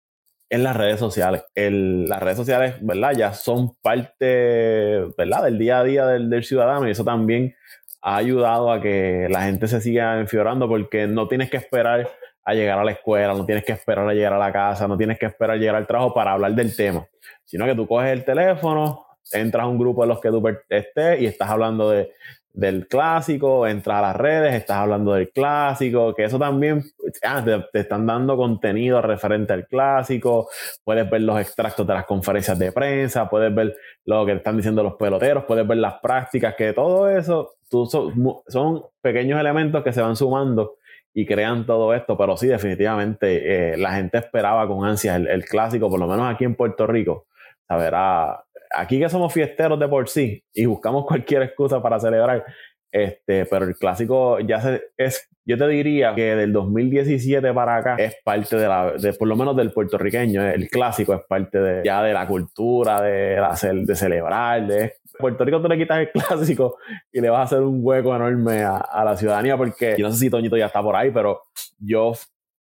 [0.51, 1.45] es las redes sociales.
[1.55, 3.13] las redes sociales, ¿verdad?
[3.17, 5.45] Ya son parte, ¿verdad?
[5.45, 7.55] Del día a día del, del ciudadano y eso también
[8.03, 12.11] ha ayudado a que la gente se siga enfiorando porque no tienes que esperar
[12.45, 14.97] a llegar a la escuela, no tienes que esperar a llegar a la casa, no
[14.97, 17.07] tienes que esperar a llegar al trabajo para hablar del tema,
[17.45, 21.21] sino que tú coges el teléfono, entras a un grupo de los que tú estés
[21.21, 22.13] y estás hablando de,
[22.53, 26.85] del clásico, entras a las redes, estás hablando del clásico, que eso también
[27.25, 30.49] ah, te, están dando contenido referente al clásico,
[30.85, 34.83] puedes ver los extractos de las conferencias de prensa, puedes ver lo que están diciendo
[34.83, 40.17] los peloteros, puedes ver las prácticas, que todo eso son, pequeños elementos que se van
[40.17, 40.75] sumando
[41.15, 45.45] y crean todo esto, pero sí, definitivamente eh, la gente esperaba con ansias el, el,
[45.45, 47.27] clásico, por lo menos aquí en Puerto Rico.
[47.67, 52.45] Saberá, aquí que somos fiesteros de por sí y buscamos cualquier excusa para celebrar,
[52.93, 57.97] este, pero el clásico ya se, es, yo te diría que del 2017 para acá
[57.97, 61.83] es parte de la, de, por lo menos del puertorriqueño, el clásico es parte de,
[61.85, 66.79] ya de la cultura, de, de celebrar, de Puerto Rico tú le quitas el clásico
[67.13, 70.13] y le vas a hacer un hueco enorme a, a la ciudadanía porque yo no
[70.13, 71.43] sé si Toñito ya está por ahí, pero
[71.79, 72.13] yo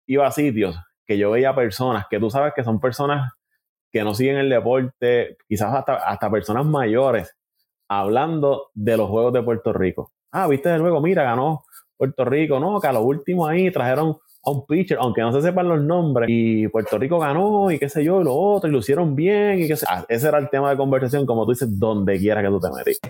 [0.07, 3.33] iba a sitios que yo veía personas que tú sabes que son personas
[3.91, 7.35] que no siguen el deporte, quizás hasta, hasta personas mayores,
[7.89, 10.13] hablando de los Juegos de Puerto Rico.
[10.31, 11.65] Ah, viste el juego, mira, ganó
[11.97, 15.43] Puerto Rico, no, que a lo último ahí trajeron a un pitcher, aunque no se
[15.43, 18.73] sepan los nombres, y Puerto Rico ganó y qué sé yo, y lo otro, y
[18.73, 21.53] lo hicieron bien, y qué sé ah, Ese era el tema de conversación, como tú
[21.53, 23.01] dices, donde quiera que tú te metas.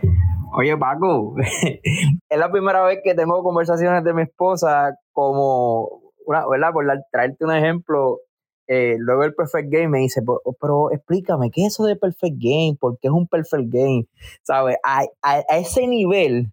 [0.57, 1.35] Oye, Paco,
[2.29, 6.73] es la primera vez que tengo conversaciones de mi esposa como, una, ¿verdad?
[6.73, 8.21] Por traerte un ejemplo,
[8.69, 10.23] eh, luego el Perfect Game me dice,
[10.61, 12.77] pero, explícame, ¿qué es eso de Perfect Game?
[12.79, 14.07] ¿Por qué es un Perfect Game?
[14.43, 14.77] ¿Sabes?
[14.85, 16.53] A, a, ese nivel,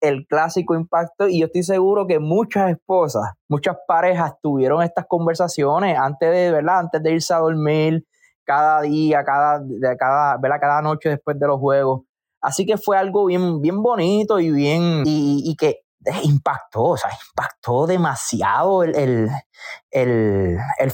[0.00, 5.98] el clásico impacto, y yo estoy seguro que muchas esposas, muchas parejas tuvieron estas conversaciones
[5.98, 6.78] antes de, ¿verdad?
[6.78, 8.06] Antes de irse a dormir,
[8.44, 9.62] cada día, cada,
[9.98, 10.60] cada, ¿verdad?
[10.60, 12.02] cada noche después de los juegos.
[12.40, 15.82] Así que fue algo bien, bien bonito y bien, y, y que
[16.22, 19.30] impactó, o sea, impactó demasiado el,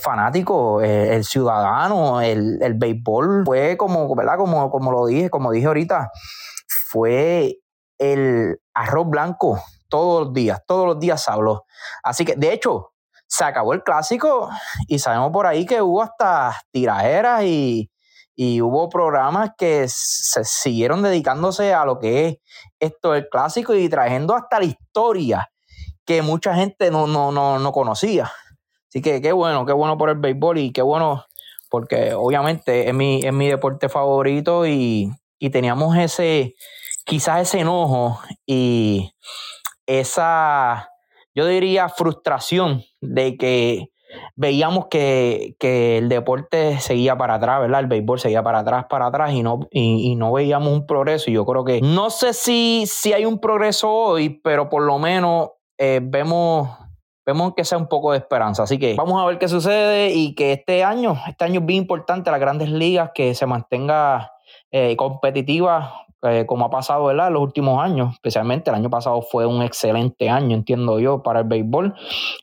[0.00, 3.44] fanático, el, ciudadano, el, el, béisbol.
[3.46, 4.36] Fue como, ¿verdad?
[4.36, 6.10] Como, como lo dije, como dije ahorita,
[6.90, 7.58] fue
[7.98, 11.64] el arroz blanco todos los días, todos los días habló.
[12.02, 12.92] Así que, de hecho,
[13.28, 14.48] se acabó el clásico
[14.86, 17.90] y sabemos por ahí que hubo hasta tirajeras y,
[18.36, 22.36] y hubo programas que se siguieron dedicándose a lo que es
[22.78, 25.50] esto del clásico y trayendo hasta la historia
[26.04, 28.30] que mucha gente no, no, no, no conocía.
[28.88, 31.24] Así que qué bueno, qué bueno por el béisbol y qué bueno
[31.70, 36.54] porque obviamente es mi, es mi deporte favorito y, y teníamos ese,
[37.04, 39.12] quizás ese enojo y
[39.86, 40.90] esa,
[41.34, 43.88] yo diría, frustración de que
[44.34, 47.80] veíamos que, el deporte seguía para atrás, ¿verdad?
[47.80, 51.30] El béisbol seguía para atrás, para atrás y no, y, no veíamos un progreso.
[51.30, 54.98] Y yo creo que, no sé si, si hay un progreso hoy, pero por lo
[54.98, 56.68] menos eh, vemos
[57.26, 58.62] vemos que sea un poco de esperanza.
[58.62, 61.82] Así que vamos a ver qué sucede y que este año, este año es bien
[61.82, 64.32] importante, las grandes ligas, que se mantenga
[64.70, 69.46] eh, competitiva eh, como ha pasado en los últimos años, especialmente el año pasado fue
[69.46, 71.94] un excelente año, entiendo yo, para el béisbol,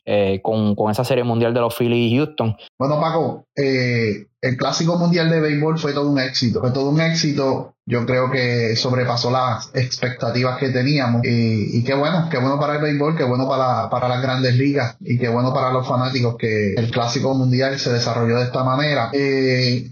[0.04, 2.56] eh, con, esa serie mundial de los Phillies y Houston.
[2.78, 7.00] Bueno, Paco, eh, el clásico mundial de béisbol fue todo un éxito, fue todo un
[7.00, 12.76] éxito, yo creo que sobrepasó las expectativas que teníamos y, qué bueno, qué bueno para
[12.76, 16.36] el béisbol, qué bueno para, para las grandes ligas y qué bueno para los fanáticos
[16.38, 19.10] que el clásico mundial se desarrolló de esta manera.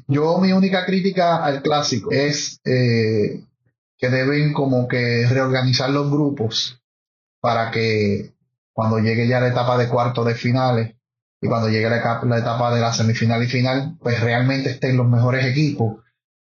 [0.07, 2.61] yo mi única crítica al clásico es
[4.03, 6.83] que deben como que reorganizar los grupos
[7.41, 8.35] para que
[8.73, 10.97] cuando llegue ya la etapa de cuarto de finales
[11.41, 15.47] y cuando llegue la, etapa de la semifinal y final, pues realmente estén los mejores
[15.47, 16.03] equipos.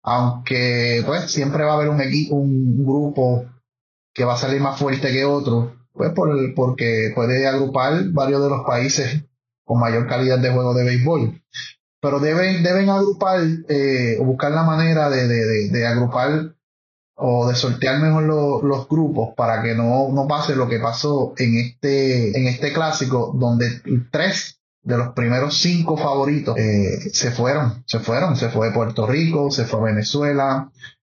[0.03, 3.45] Aunque pues siempre va a haber un equipo, un grupo
[4.15, 8.49] que va a salir más fuerte que otro, pues por porque puede agrupar varios de
[8.49, 9.25] los países
[9.63, 11.43] con mayor calidad de juego de béisbol.
[12.01, 15.29] Pero deben, deben agrupar eh, o buscar la manera de,
[15.69, 16.55] de agrupar
[17.15, 18.25] o de sortear mejor
[18.65, 23.33] los grupos para que no, no pase lo que pasó en este, en este clásico
[23.35, 29.07] donde tres de los primeros cinco favoritos eh, se fueron, se fueron, se fue Puerto
[29.07, 30.71] Rico, se fue Venezuela,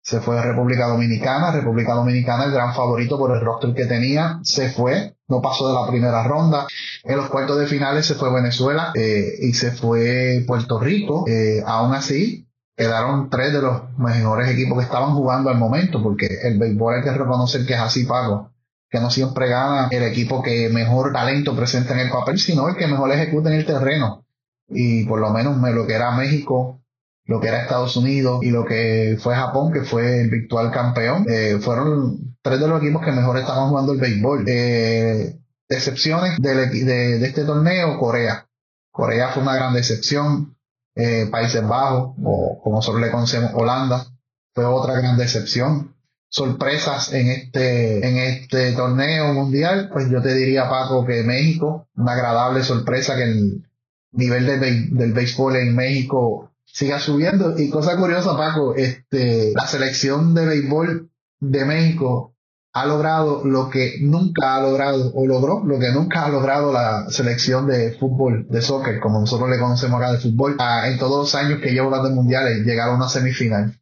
[0.02, 4.70] se fue República Dominicana, República Dominicana el gran favorito por el roster que tenía, se
[4.70, 6.66] fue, no pasó de la primera ronda,
[7.04, 11.62] en los cuartos de finales se fue Venezuela eh, y se fue Puerto Rico, eh,
[11.64, 12.43] aún así
[12.76, 17.02] quedaron tres de los mejores equipos que estaban jugando al momento, porque el béisbol hay
[17.02, 18.52] que reconocer que es así pago,
[18.90, 22.76] que no siempre gana el equipo que mejor talento presenta en el papel, sino el
[22.76, 24.26] que mejor ejecuta en el terreno.
[24.68, 26.82] Y por lo menos lo que era México,
[27.26, 31.26] lo que era Estados Unidos y lo que fue Japón, que fue el virtual campeón,
[31.28, 34.44] eh, fueron tres de los equipos que mejor estaban jugando el béisbol.
[34.46, 38.46] Eh, decepciones de, de este torneo, Corea.
[38.90, 40.54] Corea fue una gran decepción
[40.94, 44.06] eh, Países Bajos o como nosotros le conocemos Holanda
[44.54, 45.94] fue otra gran decepción.
[46.28, 52.12] Sorpresas en este en este torneo mundial pues yo te diría Paco que México una
[52.12, 53.68] agradable sorpresa que el
[54.12, 57.58] nivel del béisbol en México siga subiendo.
[57.58, 62.33] Y cosa curiosa Paco este la selección de béisbol de México
[62.76, 67.08] ha logrado lo que nunca ha logrado, o logró lo que nunca ha logrado la
[67.08, 71.18] selección de fútbol, de soccer, como nosotros le conocemos acá de fútbol, ah, en todos
[71.18, 73.78] los años que llevo las mundiales, llegar a una semifinal.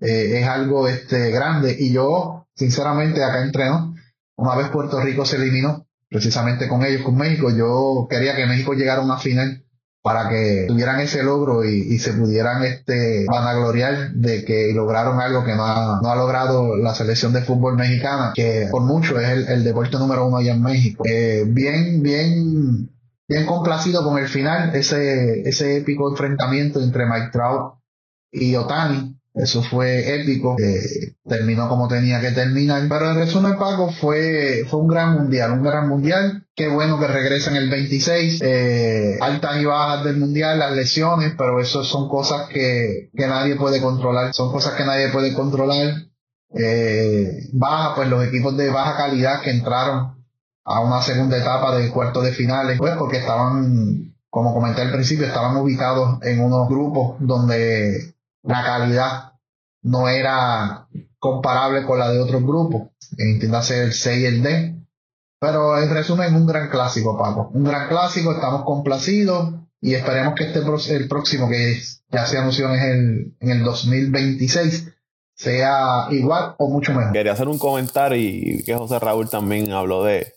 [0.00, 1.74] Eh, es algo este, grande.
[1.76, 3.96] Y yo, sinceramente, acá entreno,
[4.36, 8.74] una vez Puerto Rico se eliminó, precisamente con ellos, con México, yo quería que México
[8.74, 9.65] llegara a una final
[10.06, 15.56] para que tuvieran ese logro y, se pudieran este vanagloriar de que lograron algo que
[15.56, 20.28] no ha, logrado la selección de fútbol mexicana, que por mucho es el, deporte número
[20.28, 21.02] uno allá en México.
[21.04, 22.88] Eh, bien, bien,
[23.28, 27.74] bien complacido con el final, ese, ese épico enfrentamiento entre Mike Trout
[28.30, 30.56] y Otani, eso fue épico,
[31.28, 32.82] terminó como tenía que terminar.
[32.88, 36.46] Pero en resumen, Paco, fue, fue un gran mundial, un gran mundial.
[36.54, 38.40] Qué bueno que regresa en el 26.
[38.42, 43.56] Eh, altas y bajas del mundial, las lesiones, pero eso son cosas que, que nadie
[43.56, 44.32] puede controlar.
[44.32, 46.06] Son cosas que nadie puede controlar.
[46.54, 50.16] Eh, baja, pues los equipos de baja calidad que entraron
[50.64, 55.26] a una segunda etapa de cuartos de finales, pues porque estaban, como comenté al principio,
[55.26, 58.15] estaban ubicados en unos grupos donde
[58.46, 59.32] la calidad
[59.82, 64.74] no era comparable con la de otros grupos, entiéndase el C y el D.
[65.38, 67.50] Pero en resumen, un gran clásico, Paco.
[67.52, 70.60] Un gran clásico, estamos complacidos y esperemos que este
[70.94, 71.78] el próximo, que
[72.10, 74.92] ya se anunció en el, en el 2026,
[75.34, 77.12] sea igual o mucho mejor.
[77.12, 80.32] Quería hacer un comentario y que José Raúl también habló de,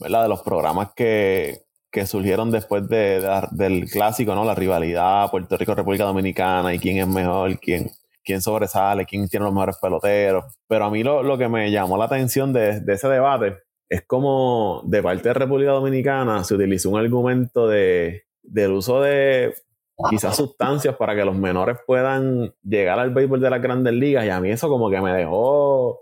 [0.00, 0.22] ¿verdad?
[0.22, 4.44] de los programas que, que surgieron después de, del clásico, ¿no?
[4.44, 7.90] La rivalidad Puerto Rico-República Dominicana y quién es mejor, quién,
[8.24, 10.44] quién sobresale, quién tiene los mejores peloteros.
[10.68, 14.82] Pero a mí lo, lo que me llamó la atención de, ese debate es como
[14.84, 19.52] de parte de República Dominicana se utilizó un argumento de, del uso de
[20.08, 24.30] quizás sustancias para que los menores puedan llegar al béisbol de las grandes ligas y
[24.30, 26.00] a mí eso como que me dejó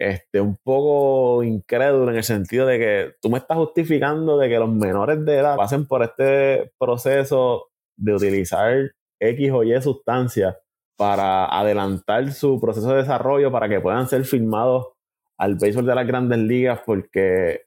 [0.00, 4.58] este, un poco incrédulo en el sentido de que tú me estás justificando de que
[4.58, 10.56] los menores de edad pasen por este proceso de utilizar X o Y sustancias
[10.96, 14.86] para adelantar su proceso de desarrollo para que puedan ser filmados
[15.36, 17.66] al béisbol de las grandes ligas porque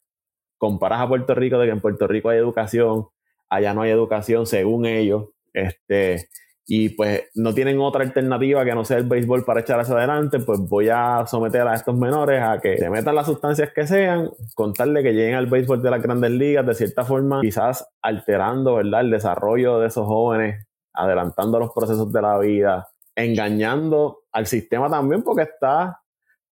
[0.58, 3.10] comparas a Puerto Rico de que en Puerto Rico hay educación,
[3.48, 6.30] allá no hay educación según ellos, este,
[6.66, 10.40] y pues no tienen otra alternativa que no sea el béisbol para echar hacia adelante,
[10.40, 14.30] pues voy a someter a estos menores a que se metan las sustancias que sean,
[14.56, 19.02] contarle que lleguen al béisbol de las grandes ligas, de cierta forma, quizás alterando, ¿verdad?,
[19.02, 25.22] el desarrollo de esos jóvenes, adelantando los procesos de la vida, engañando al sistema también
[25.22, 26.02] porque está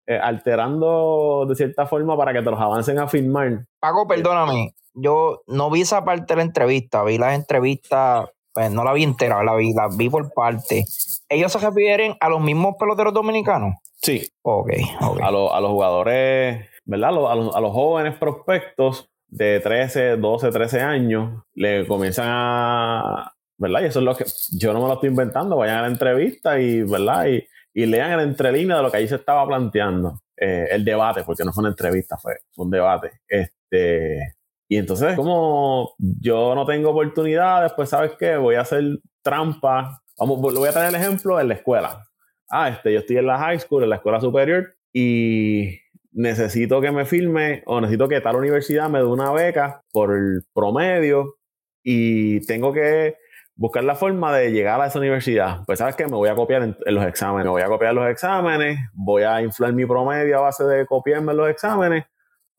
[0.06, 3.64] eh, alterando de cierta forma para que te los avancen a firmar.
[3.78, 8.84] Paco, perdóname, yo no vi esa parte de la entrevista, vi las entrevistas, pues no
[8.84, 10.84] la vi entera, la vi, la vi por parte.
[11.28, 13.74] ¿Ellos se refieren a los mismos peloteros dominicanos?
[13.96, 14.26] Sí.
[14.42, 17.10] Ok, A, a los jugadores, ¿verdad?
[17.10, 23.82] A los, a los jóvenes prospectos de 13, 12, 13 años, le comienzan a, ¿verdad?
[23.82, 26.58] Y eso es lo que yo no me lo estoy inventando, vayan a la entrevista
[26.58, 27.26] y, ¿verdad?
[27.26, 31.22] Y, y lean el entrelínea de lo que ahí se estaba planteando, eh, el debate,
[31.24, 33.20] porque no fue una entrevista, fue, un debate.
[33.28, 34.34] Este,
[34.70, 38.37] y entonces, como yo no tengo oportunidades, pues, ¿sabes qué?
[38.37, 40.00] Voy a hacer trampa.
[40.16, 42.06] Vamos, le voy a traer el ejemplo en la escuela.
[42.48, 45.76] Ah, este, yo estoy en la high school, en la escuela superior, y
[46.12, 50.44] necesito que me firme o necesito que tal universidad me dé una beca por el
[50.54, 51.35] promedio
[51.83, 53.16] y tengo que
[53.56, 55.64] buscar la forma de llegar a esa universidad.
[55.66, 58.09] Pues sabes que me voy a copiar en, los exámenes, me voy a copiar los
[58.09, 62.04] exámenes, voy a inflar mi promedio a base de copiarme los exámenes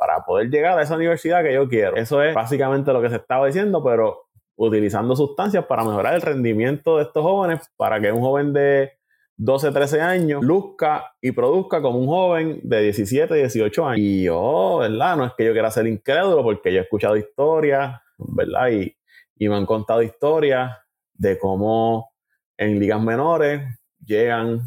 [0.01, 1.95] para poder llegar a esa universidad que yo quiero.
[1.95, 6.97] Eso es básicamente lo que se estaba diciendo, pero utilizando sustancias para mejorar el rendimiento
[6.97, 8.93] de estos jóvenes, para que un joven de
[9.37, 13.99] 12, 13 años luzca y produzca como un joven de 17, 18 años.
[13.99, 15.17] Y yo, ¿verdad?
[15.17, 18.69] No es que yo quiera ser incrédulo, porque yo he escuchado historias, ¿verdad?
[18.71, 18.97] Y,
[19.35, 20.79] y me han contado historias
[21.13, 22.11] de cómo
[22.57, 23.61] en ligas menores
[24.03, 24.61] llegan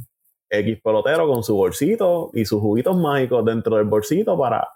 [0.49, 4.69] X peloteros con su bolsito y sus juguitos mágicos dentro del bolsito para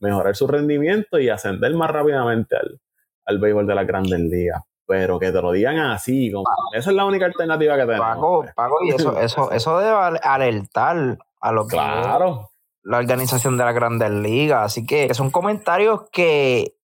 [0.00, 2.80] mejorar su rendimiento y ascender más rápidamente al,
[3.26, 4.62] al béisbol de las grandes ligas.
[4.86, 8.06] Pero que te lo digan así, como, esa es la única alternativa que tenemos.
[8.06, 12.50] Pago, pago, y eso, eso, eso debe alertar a lo que claro.
[12.82, 14.64] la organización de las grandes ligas.
[14.64, 16.74] Así que son comentarios que,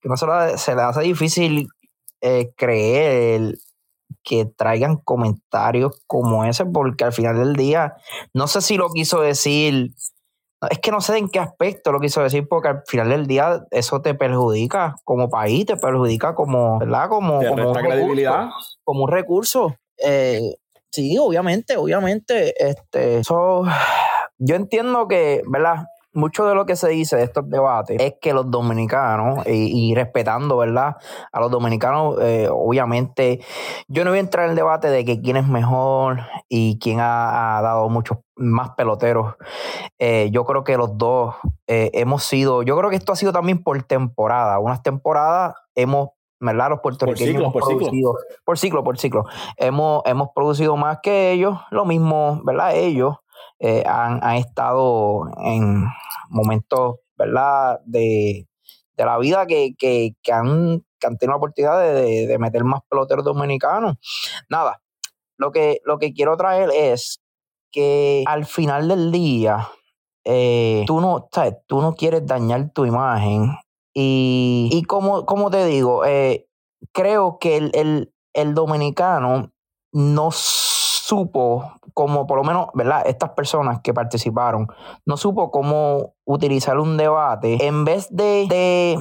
[0.00, 1.68] que no se, se le hace difícil
[2.22, 3.58] eh, creer
[4.24, 7.96] que traigan comentarios como ese, porque al final del día,
[8.34, 9.92] no sé si lo quiso decir,
[10.70, 13.64] es que no sé en qué aspecto lo quiso decir, porque al final del día
[13.70, 17.08] eso te perjudica como país, te perjudica como, ¿verdad?
[17.08, 18.46] Como, como, un, credibilidad?
[18.46, 19.76] Recurso, como un recurso.
[19.98, 20.56] Eh,
[20.90, 23.64] sí, obviamente, obviamente, este, eso,
[24.38, 25.86] yo entiendo que, ¿verdad?
[26.18, 30.58] Mucho de lo que se dice de estos debates es que los dominicanos, y, respetando,
[30.58, 30.96] ¿verdad?
[31.32, 33.40] A los dominicanos, eh, obviamente,
[33.86, 36.98] yo no voy a entrar en el debate de que quién es mejor y quién
[37.00, 39.34] ha, dado muchos más peloteros.
[39.98, 43.32] Eh, yo creo que los dos eh, hemos sido, yo creo que esto ha sido
[43.32, 44.58] también por temporada.
[44.58, 46.70] Unas temporadas hemos ¿verdad?
[46.70, 48.14] Los puertorriqueños por ciclo, por ciclo.
[48.44, 49.24] por ciclo, por ciclo.
[49.56, 52.76] Hemos, hemos producido más que ellos, lo mismo, ¿verdad?
[52.76, 53.16] Ellos
[53.60, 55.84] eh, han, estado en
[56.28, 58.46] momentos, ¿verdad?, de,
[58.96, 59.74] la vida que,
[60.32, 63.96] han, tenido la oportunidad de, meter más peloteros dominicanos.
[64.48, 64.80] Nada,
[65.36, 67.20] lo que, lo que quiero traer es
[67.70, 69.68] que al final del día,
[70.24, 71.28] eh, tú, no,
[71.66, 73.56] tú no quieres dañar tu imagen.
[73.94, 76.46] Y, como, como te digo, eh,
[76.92, 79.52] creo que el, el, el dominicano
[79.92, 80.30] no
[81.08, 83.02] supo cómo, por lo menos, ¿verdad?
[83.06, 84.66] Estas personas que participaron,
[85.06, 87.66] no supo cómo utilizar un debate.
[87.66, 88.98] En vez de,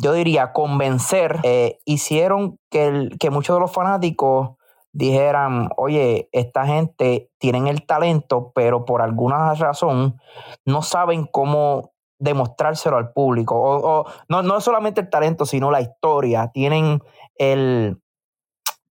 [0.00, 4.50] yo diría, convencer, eh, hicieron que, el, que muchos de los fanáticos
[4.92, 10.20] dijeran, oye, esta gente tienen el talento, pero por alguna razón
[10.64, 13.56] no saben cómo demostrárselo al público.
[13.60, 16.50] O, no, no solamente el talento, sino la historia.
[16.52, 17.00] Tienen
[17.36, 18.00] el.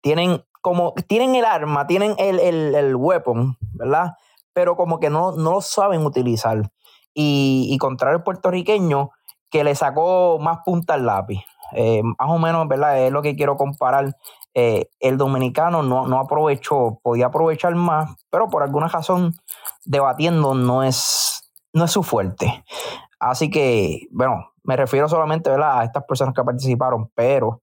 [0.01, 4.13] Tienen como tienen el arma, tienen el, el, weapon, ¿verdad?
[4.53, 6.71] Pero como que no, no lo saben utilizar.
[7.13, 9.11] Y, y contra el puertorriqueño,
[9.49, 11.43] que le sacó más punta al lápiz.
[11.73, 13.05] Eh, más o menos, ¿verdad?
[13.05, 14.15] Es lo que quiero comparar.
[14.53, 19.33] Eh, el dominicano no, no, aprovechó, podía aprovechar más, pero por alguna razón
[19.85, 22.63] debatiendo no es, no es su fuerte.
[23.19, 27.61] Así que, bueno, me refiero solamente a estas personas que participaron, pero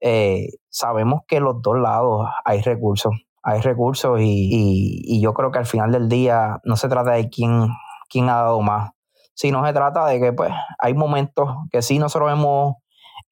[0.00, 3.12] eh, sabemos que los dos lados hay recursos,
[3.42, 7.68] hay recursos y, yo creo que al final del día no se trata de quién,
[8.08, 8.92] quién ha dado más,
[9.34, 12.76] sino se trata de que pues hay momentos que sí nosotros hemos,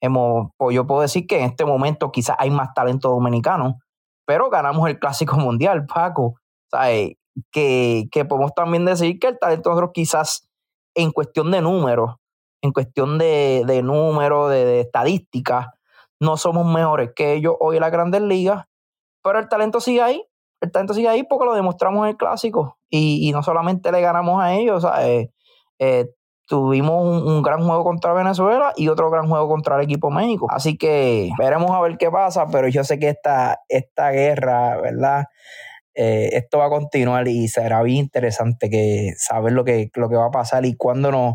[0.00, 3.78] hemos pues yo puedo decir que en este momento quizás hay más talento dominicano,
[4.26, 6.34] pero ganamos el Clásico Mundial, Paco.
[6.70, 7.12] ¿sabes?
[7.52, 10.48] Que, que podemos también decir que el talento nosotros quizás
[10.94, 12.16] en cuestión de números,
[12.62, 15.68] en cuestión de, de números, de, de estadísticas,
[16.20, 18.64] no somos mejores que ellos hoy en las grandes ligas,
[19.22, 20.24] pero el talento sigue ahí,
[20.60, 24.42] el talento sigue ahí porque lo demostramos en el clásico y, no solamente le ganamos
[24.42, 25.30] a ellos, eh,
[25.78, 26.10] eh,
[26.48, 30.46] tuvimos un, gran juego contra Venezuela y otro gran juego contra el equipo México.
[30.50, 35.26] Así que veremos a ver qué pasa, pero yo sé que esta, esta guerra, ¿verdad?
[36.00, 40.14] Eh, esto va a continuar y será bien interesante que saber lo que, lo que
[40.14, 41.34] va a pasar y cuándo nos,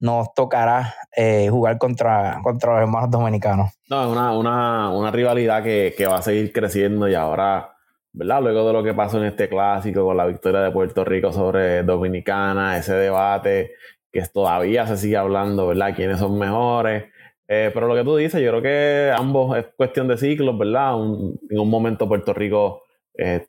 [0.00, 3.72] nos tocará eh, jugar contra, contra los hermanos dominicanos.
[3.88, 7.74] No, es una, una, una rivalidad que, que, va a seguir creciendo y ahora,
[8.12, 8.42] ¿verdad?
[8.42, 11.82] Luego de lo que pasó en este clásico con la victoria de Puerto Rico sobre
[11.82, 13.76] Dominicana, ese debate
[14.12, 15.94] que todavía se sigue hablando, ¿verdad?
[15.96, 17.04] ¿Quiénes son mejores?
[17.48, 20.96] Eh, pero lo que tú dices, yo creo que ambos es cuestión de ciclos, ¿verdad?
[20.96, 22.82] en un momento Puerto Rico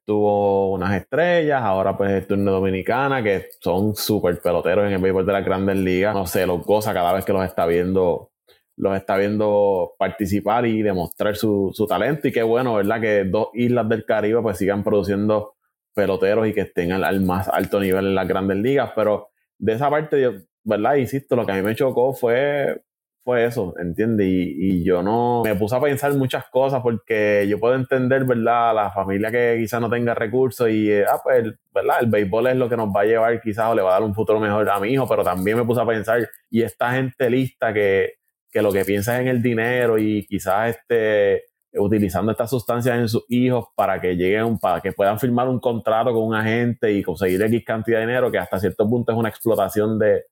[0.05, 5.25] tuvo unas estrellas, ahora pues el turno dominicana, que son súper peloteros en el béisbol
[5.25, 6.13] de las grandes ligas.
[6.15, 8.31] No sé, los goza cada vez que los está viendo,
[8.77, 12.27] los está viendo participar y demostrar su, talento.
[12.27, 13.01] Y qué bueno, ¿verdad?
[13.01, 15.55] Que dos islas del Caribe pues sigan produciendo
[15.93, 18.91] peloteros y que estén al, más alto nivel en las grandes ligas.
[18.95, 20.95] Pero de esa parte, ¿verdad?
[20.95, 22.83] Insisto, lo que a mí me chocó fue
[23.27, 24.25] fue eso, ¿entiendes?
[24.25, 28.73] Y, yo no me puse a pensar muchas cosas porque yo puedo entender, ¿verdad?
[28.73, 31.43] La familia que quizás no tenga recursos y, eh, ah, pues,
[31.75, 31.97] ¿verdad?
[31.99, 34.03] El béisbol es lo que nos va a llevar quizás o le va a dar
[34.03, 37.29] un futuro mejor a mi hijo, pero también me puse a pensar, y esta gente
[37.29, 38.13] lista que,
[38.49, 43.09] que lo que piensa es en el dinero y quizás esté utilizando estas sustancias en
[43.09, 47.03] sus hijos para que lleguen, para que puedan firmar un contrato con un agente y
[47.03, 50.27] conseguir X cantidad de dinero, que hasta cierto punto es una explotación de,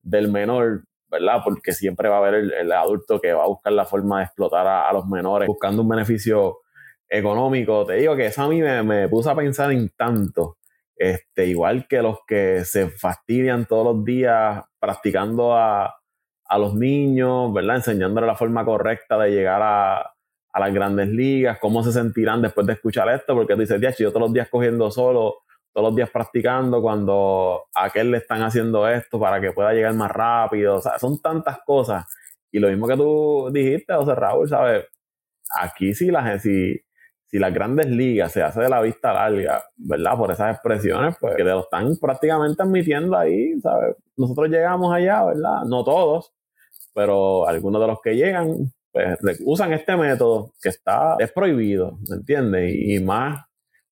[0.00, 1.40] del menor ¿verdad?
[1.44, 4.66] Porque siempre va a haber el, adulto que va a buscar la forma de explotar
[4.66, 6.58] a, los menores buscando un beneficio
[7.08, 7.84] económico.
[7.86, 10.58] Te digo que eso a mí me, me puso a pensar en tanto.
[10.96, 15.94] Este, igual que los que se fastidian todos los días practicando a,
[16.48, 17.76] a los niños, ¿verdad?
[17.76, 19.98] Enseñándole la forma correcta de llegar a,
[20.56, 24.10] a las grandes ligas, cómo se sentirán después de escuchar esto, porque tú dices, yo
[24.10, 25.42] todos los días cogiendo solo
[25.76, 29.92] todos los días practicando cuando a aquel le están haciendo esto para que pueda llegar
[29.92, 30.76] más rápido.
[30.76, 32.06] O sea, son tantas cosas.
[32.50, 34.86] Y lo mismo que tú dijiste, José Raúl, ¿sabes?
[35.60, 36.80] Aquí sí las, si,
[37.26, 40.16] si las grandes ligas se hace de la vista larga, ¿verdad?
[40.16, 43.96] Por esas expresiones, pues que te lo están prácticamente admitiendo ahí, ¿sabes?
[44.16, 45.64] Nosotros llegamos allá, ¿verdad?
[45.68, 46.32] No todos,
[46.94, 52.16] pero algunos de los que llegan, pues usan este método que está, es prohibido, ¿me
[52.16, 52.72] entiendes?
[52.74, 53.44] y más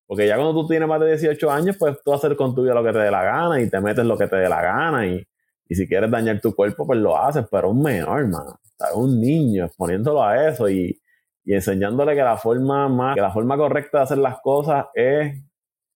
[0.07, 2.73] porque ya cuando tú tienes más de 18 años, pues tú haces con tu vida
[2.73, 5.07] lo que te dé la gana y te metes lo que te dé la gana
[5.07, 5.25] y,
[5.67, 8.59] si quieres dañar tu cuerpo, pues lo haces, pero un menor, hermano,
[8.93, 11.01] un niño exponiéndolo a eso y,
[11.43, 15.43] enseñándole que la forma más, que la forma correcta de hacer las cosas es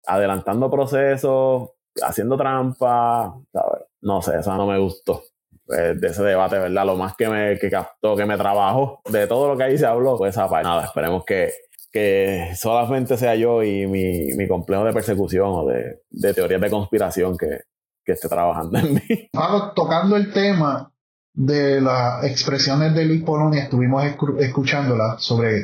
[0.05, 1.69] adelantando procesos,
[2.01, 3.83] haciendo trampa, ¿sabes?
[4.01, 5.23] No sé, eso no me gustó.
[5.69, 6.83] Pues, de ese debate, ¿verdad?
[6.83, 9.85] Lo más que me que captó, que me trabajó, de todo lo que ahí se
[9.85, 10.67] habló, pues esa parte.
[10.67, 11.51] Nada, esperemos que,
[11.91, 16.69] que solamente sea yo y mi, mi complejo de persecución o de, de teorías de
[16.69, 17.61] conspiración que,
[18.05, 19.29] que, esté trabajando en mí.
[19.75, 20.91] tocando el tema
[21.33, 24.03] de las expresiones de Luis Polonia, estuvimos
[24.39, 25.57] escuchándolas sobre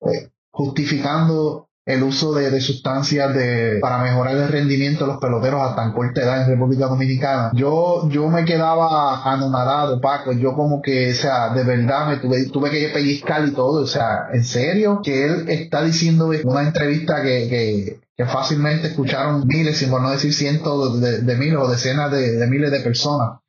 [0.00, 5.74] eh, justificando el uso de, sustancias de, para mejorar el rendimiento de los peloteros a
[5.74, 7.50] tan corta edad en República Dominicana.
[7.54, 10.32] Yo, yo me quedaba anonadado, Paco.
[10.32, 13.82] Yo como que, o sea, de verdad me tuve, tuve que pellizcar y todo.
[13.82, 18.88] O sea, en serio, que él está diciendo en una entrevista que, que, que fácilmente
[18.88, 23.39] escucharon miles, si por no decir cientos de, miles o decenas de miles de personas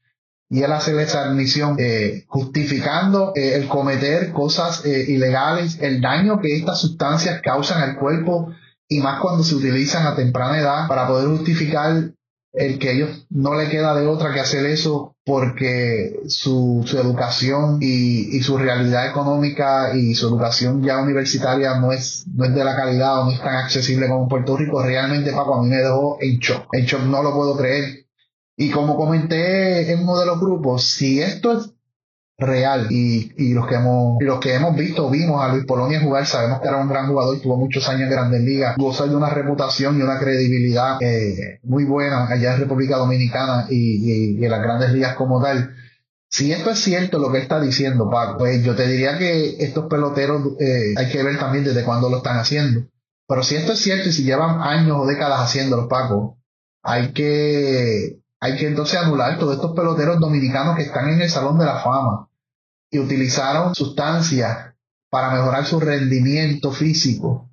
[0.51, 6.41] y él hace esa admisión eh, justificando eh, el cometer cosas eh, ilegales, el daño
[6.41, 8.51] que estas sustancias causan al cuerpo
[8.89, 12.11] y más cuando se utilizan a temprana edad para poder justificar
[12.51, 17.77] el que ellos no le queda de otra que hacer eso porque su, su educación
[17.79, 22.65] y, y, su realidad económica y su educación ya universitaria no es, no es de
[22.65, 25.69] la calidad o no es tan accesible como en Puerto Rico, realmente Paco a mí
[25.69, 26.67] me dejó en shock.
[26.73, 28.00] En shock no lo puedo creer
[28.61, 31.73] y como comenté en uno de los grupos, si esto es
[32.37, 36.27] real y, y, los que hemos los que hemos visto vimos a Luis Polonia jugar
[36.27, 39.29] sabemos que era un gran jugador tuvo muchos años en Grandes Ligas goza de una
[39.29, 44.61] reputación y una credibilidad eh, muy buena allá en República Dominicana y, y, en las
[44.61, 45.75] Grandes Ligas como tal.
[46.29, 49.87] Si esto es cierto lo que está diciendo Paco pues yo te diría que estos
[49.87, 52.87] peloteros eh, hay que ver también desde cuándo lo están haciendo.
[53.27, 56.37] Pero si esto es cierto y si llevan años o décadas haciéndolo Paco
[56.83, 61.59] hay que hay que entonces anular todos estos peloteros dominicanos que están en el Salón
[61.59, 62.27] de la Fama
[62.89, 64.73] y utilizaron sustancias
[65.11, 67.49] para mejorar su rendimiento físico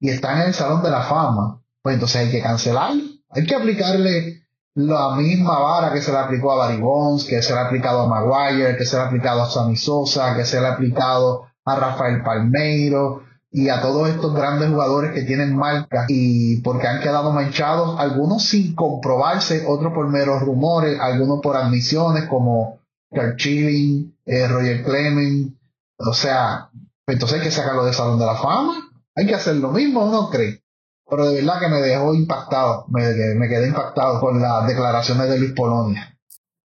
[0.00, 2.92] y están en el Salón de la Fama, pues entonces hay que cancelar,
[3.28, 6.80] hay que aplicarle la misma vara que se le aplicó a Barry
[7.28, 10.34] que se le ha aplicado a Maguire, que se le ha aplicado a Sammy Sosa,
[10.34, 15.22] que se le ha aplicado a Rafael Palmeiro y a todos estos grandes jugadores que
[15.22, 21.40] tienen marca y porque han quedado manchados, algunos sin comprobarse, otros por meros rumores, algunos
[21.40, 22.78] por admisiones como
[23.10, 25.52] Carl Chilling, eh, Roger Clemens,
[25.98, 26.70] o sea,
[27.06, 30.30] entonces hay que sacarlo del Salón de la Fama, hay que hacer lo mismo, ¿no
[30.30, 30.62] cree?
[31.08, 33.02] Pero de verdad que me dejó impactado, me,
[33.34, 36.16] me quedé impactado con las declaraciones de Luis Polonia.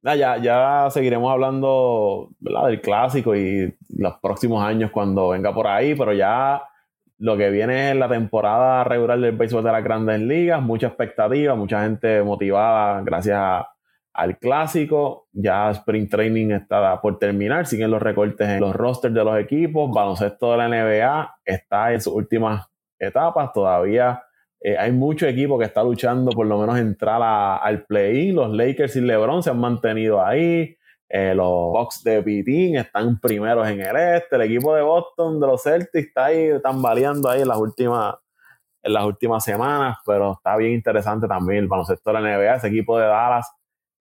[0.02, 6.12] ya, ya seguiremos hablando del clásico y los próximos años cuando venga por ahí, pero
[6.12, 6.60] ya
[7.18, 11.54] lo que viene es la temporada regular del béisbol de las grandes ligas, mucha expectativa,
[11.54, 13.68] mucha gente motivada gracias a
[14.14, 15.28] al clásico.
[15.32, 19.90] Ya Spring Training está por terminar, siguen los recortes en los rosters de los equipos.
[19.92, 22.66] Baloncesto de la NBA está en sus últimas
[22.98, 23.52] etapas.
[23.52, 24.22] Todavía
[24.60, 27.20] eh, hay mucho equipo que está luchando por lo menos entrar
[27.60, 28.36] al play-in.
[28.36, 30.76] Los Lakers y LeBron se han mantenido ahí.
[31.16, 34.34] Eh, los Bucks de Pitín están primeros en el este.
[34.34, 38.16] El equipo de Boston, de los Celtics, está ahí tambaleando ahí en las últimas
[38.82, 42.56] en las últimas semanas, pero está bien interesante también el baloncesto de NBA.
[42.56, 43.48] Ese equipo de Dallas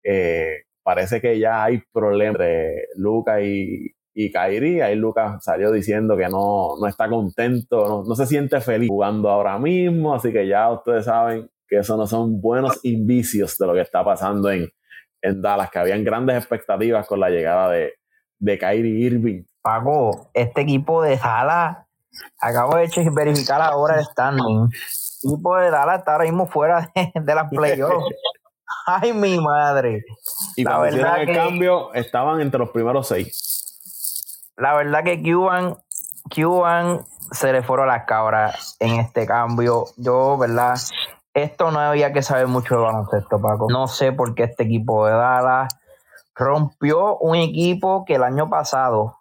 [0.02, 4.80] eh, parece que ya hay problemas entre Luca y, y Kairi.
[4.80, 9.58] Ahí Lucas salió diciendo que no, no está contento, no, se siente feliz jugando ahora
[9.58, 13.82] mismo, así que ya ustedes saben que eso no son buenos indicios de lo que
[13.82, 14.66] está pasando en,
[15.22, 17.94] en Dallas, que habían grandes expectativas con la llegada de,
[18.38, 19.44] de Kyrie Irving.
[19.62, 21.78] Pago, este equipo de Dallas,
[22.40, 24.68] acabo de verificar ahora el standing.
[25.22, 28.04] El equipo de Dallas está ahora mismo fuera de, de las playoffs.
[28.86, 30.04] Ay, mi madre.
[30.56, 34.52] Y la verdad el cambio, estaban entre los primeros seis.
[34.56, 35.76] La verdad que Cuban,
[36.34, 39.86] Cuban se le fueron las cabras en este cambio.
[39.96, 40.74] Yo, ¿verdad?
[41.34, 43.66] Esto no había que saber mucho de baloncesto, Paco.
[43.70, 45.74] No sé por qué este equipo de Dallas
[46.34, 49.16] rompió un equipo que el año pasado,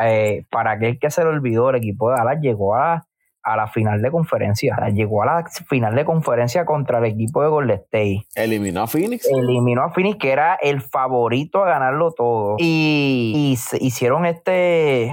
[0.00, 3.06] eh, para aquel que se le olvidó, el equipo de Dallas llegó a
[3.42, 4.76] a la final de conferencia.
[4.92, 8.26] Llegó a la final de conferencia contra el equipo de Golden State.
[8.34, 9.28] Eliminó a Phoenix.
[9.28, 12.56] Eliminó a Phoenix, que era el favorito a ganarlo todo.
[12.58, 15.12] Y, hicieron este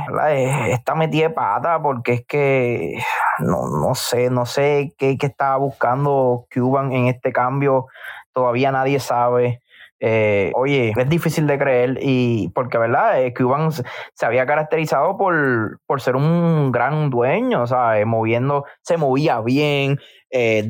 [0.70, 3.00] esta metida de pata porque es que
[3.40, 7.88] no, no sé, no sé qué, qué estaba buscando Cuban en este cambio.
[8.34, 9.62] Todavía nadie sabe.
[10.00, 13.22] Eh, oye, es difícil de creer y porque, ¿verdad?
[13.22, 18.98] Eh, Cuban se había caracterizado por, por ser un gran dueño, o sea, moviendo, se
[18.98, 20.00] movía bien,
[20.32, 20.64] eh,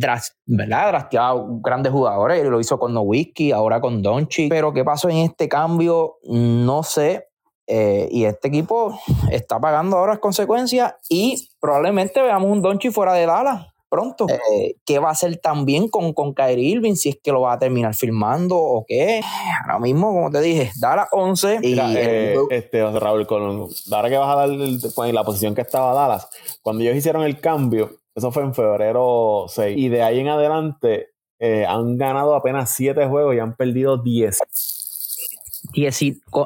[0.46, 0.90] ¿verdad?
[0.92, 5.48] Drasteaba grandes jugadores, lo hizo con Nowitzki, ahora con Donchi, pero ¿qué pasó en este
[5.48, 6.18] cambio?
[6.24, 7.28] No sé,
[7.68, 9.00] eh, y este equipo
[9.32, 14.28] está pagando ahora las consecuencias y probablemente veamos un Donchi fuera de Dallas pronto.
[14.30, 16.96] Eh, ¿Qué va a hacer también con, con Kyrie Irving?
[16.96, 19.22] Si es que lo va a terminar filmando o qué.
[19.64, 21.78] Ahora mismo, como te dije, da las 11 y...
[21.80, 24.50] Eh, este, Raúl, con, ahora que vas a dar
[24.96, 26.30] pues, la posición que estaba Dallas,
[26.62, 31.10] cuando ellos hicieron el cambio, eso fue en febrero 6, y de ahí en adelante
[31.40, 34.40] eh, han ganado apenas 7 juegos y han perdido 10.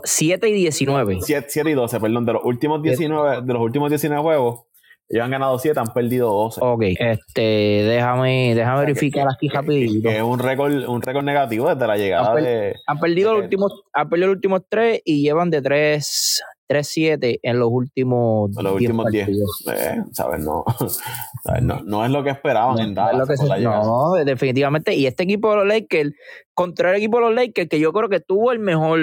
[0.03, 1.19] 7 y 19.
[1.21, 4.61] 7, y 12, perdón, de los últimos 19, de los últimos 19 juegos,
[5.09, 6.61] ellos han ganado 7, han perdido 12.
[6.63, 10.09] Ok, este, déjame, déjame verificar aquí rapidito.
[10.09, 12.73] es un récord, un récord negativo desde la llegada de.
[12.87, 16.43] Han perdido, los últimos, han perdido los últimos 3 y llevan de 3.
[16.69, 18.63] 3-7 en los últimos 10.
[18.63, 19.29] Los últimos 10.
[19.29, 20.39] Eh, ¿sabes?
[20.39, 20.63] No,
[21.61, 23.27] No, no, es lo que esperaban en Dallas.
[23.61, 24.95] no, definitivamente.
[24.95, 26.11] Y este equipo de los Lakers,
[26.53, 28.99] contra el equipo de los Lakers, que yo creo que tuvo el mejor,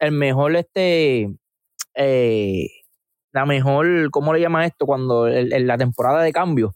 [0.00, 1.30] el mejor este,
[1.94, 2.68] eh,
[3.32, 4.86] la mejor, ¿cómo le llama esto?
[4.86, 6.72] Cuando en la temporada de cambio.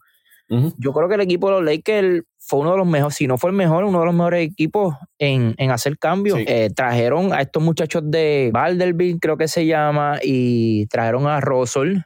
[0.77, 3.37] Yo creo que el equipo de los Lakers fue uno de los mejores, si no
[3.37, 6.37] fue el mejor, uno de los mejores equipos en, hacer cambios.
[6.45, 11.97] Eh, trajeron a estos muchachos de Vanderbilt, creo que se llama, y trajeron a Russell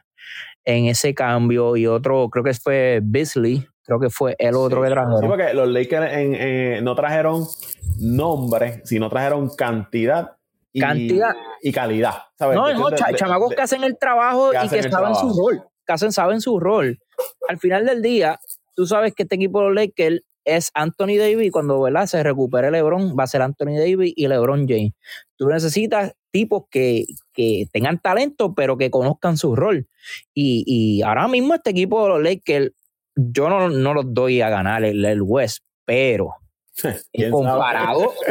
[0.64, 4.88] en ese cambio y otro, creo que fue Beasley, creo que fue el otro que
[4.88, 5.20] trajeron.
[5.20, 7.44] Sí, porque los Lakers no trajeron
[7.98, 10.37] nombre, sino trajeron cantidad
[10.78, 11.34] Cantidad.
[11.62, 12.14] y calidad.
[12.38, 12.56] ¿sabes?
[12.56, 15.62] No, no, de- chamacos que hacen el trabajo que y que saben su rol.
[15.86, 16.98] Que hacen, saben su rol.
[17.48, 18.38] Al final del día,
[18.74, 22.06] tú sabes que este equipo de los Lakers es Anthony Davis y cuando ¿verdad?
[22.06, 24.92] se recupere LeBron va a ser Anthony Davis y LeBron James.
[25.36, 29.86] Tú necesitas tipos que, que tengan talento pero que conozcan su rol.
[30.32, 32.70] Y, y ahora mismo este equipo de los Lakers,
[33.14, 36.34] yo no, no los doy a ganar el, el West, pero
[37.12, 38.12] ¿Quién comparado,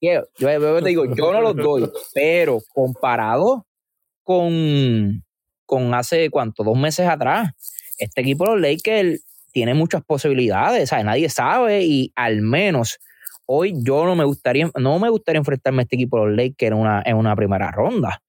[0.00, 3.66] yo, te digo, yo no los doy, pero comparado
[4.22, 5.24] con,
[5.66, 7.50] con hace cuánto, dos meses atrás,
[7.98, 11.04] este equipo de los Lakers tiene muchas posibilidades, ¿sabes?
[11.04, 12.98] nadie sabe y al menos
[13.46, 16.72] hoy yo no me gustaría, no me gustaría enfrentarme a este equipo de los Lakers
[16.72, 18.22] en una, en una primera ronda.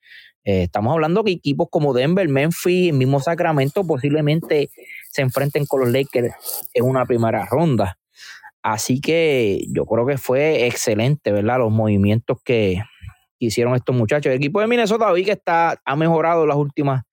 [0.43, 4.71] Eh, estamos hablando que equipos como Denver, Memphis, el mismo Sacramento posiblemente
[5.11, 6.33] se enfrenten con los Lakers
[6.73, 7.99] en una primera ronda.
[8.63, 11.59] Así que yo creo que fue excelente, ¿verdad?
[11.59, 12.81] Los movimientos que
[13.39, 14.31] hicieron estos muchachos.
[14.31, 17.03] El equipo de Minnesota vi que está, ha mejorado las últimas,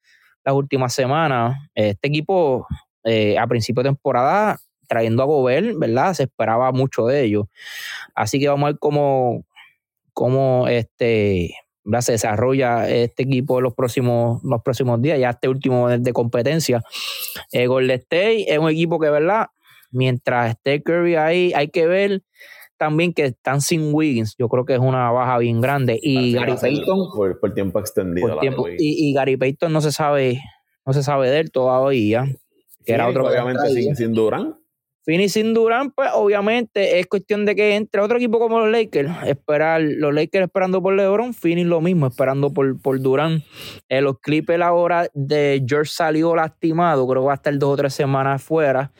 [0.44, 1.57] las últimas semanas.
[1.74, 2.66] Este equipo
[3.05, 6.12] eh, a principio de temporada, trayendo a Gobert, ¿verdad?
[6.14, 7.46] Se esperaba mucho de ellos.
[8.14, 9.44] Así que vamos a ver cómo,
[10.12, 11.55] cómo este,
[12.01, 15.18] se desarrolla este equipo en los próximos, los próximos días.
[15.18, 16.82] Ya este último de competencia.
[17.53, 19.46] Eh, Golden State es un equipo que, ¿verdad?
[19.91, 22.22] Mientras esté Curry ahí, hay que ver
[22.76, 24.36] también que están sin Wiggins.
[24.39, 25.99] Yo creo que es una baja bien grande.
[26.01, 28.28] Y Gary Payton, Por, por tiempo extendido.
[28.28, 30.41] por tiempo, y, y Gary Payton no se sabe,
[30.86, 32.26] no se sabe de él todavía.
[32.84, 34.57] Que era otro obviamente sin, sin Durán.
[35.09, 39.11] Finney sin Durán, pues obviamente es cuestión de que entre otro equipo como los Lakers,
[39.26, 43.42] esperar, los Lakers esperando por LeBron, Finney lo mismo, esperando por, por Durán.
[43.88, 47.76] Eh, los Clippers ahora de George salió lastimado, creo que va a estar dos o
[47.78, 48.92] tres semanas fuera.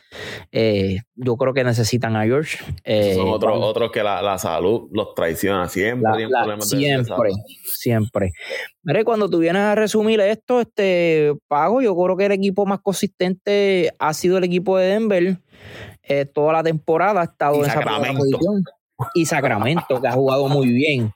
[0.51, 2.57] Eh, yo creo que necesitan a George.
[2.85, 5.69] Eh, Son otros, vamos, otros que la, la salud los traiciona.
[5.69, 7.29] Siempre la- la- siempre,
[7.65, 8.31] siempre.
[8.81, 12.79] Mire, cuando tú vienes a resumir esto, este pago, yo creo que el equipo más
[12.81, 15.37] consistente ha sido el equipo de Denver.
[16.03, 18.19] Eh, toda la temporada ha estado Y en esa Sacramento.
[18.19, 18.63] posición.
[19.13, 21.13] Y Sacramento, que ha jugado muy bien.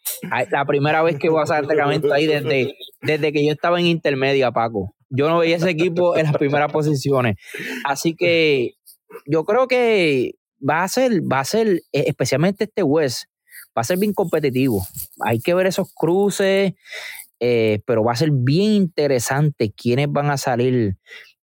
[0.51, 4.51] La primera vez que voy a Sacramento ahí desde, desde que yo estaba en intermedia,
[4.51, 4.95] Paco.
[5.09, 7.35] Yo no veía ese equipo en las primeras posiciones.
[7.83, 8.75] Así que
[9.25, 10.35] yo creo que
[10.67, 13.25] va a ser, va a ser, eh, especialmente este West,
[13.77, 14.85] va a ser bien competitivo.
[15.25, 16.73] Hay que ver esos cruces,
[17.39, 20.95] eh, pero va a ser bien interesante quiénes van a salir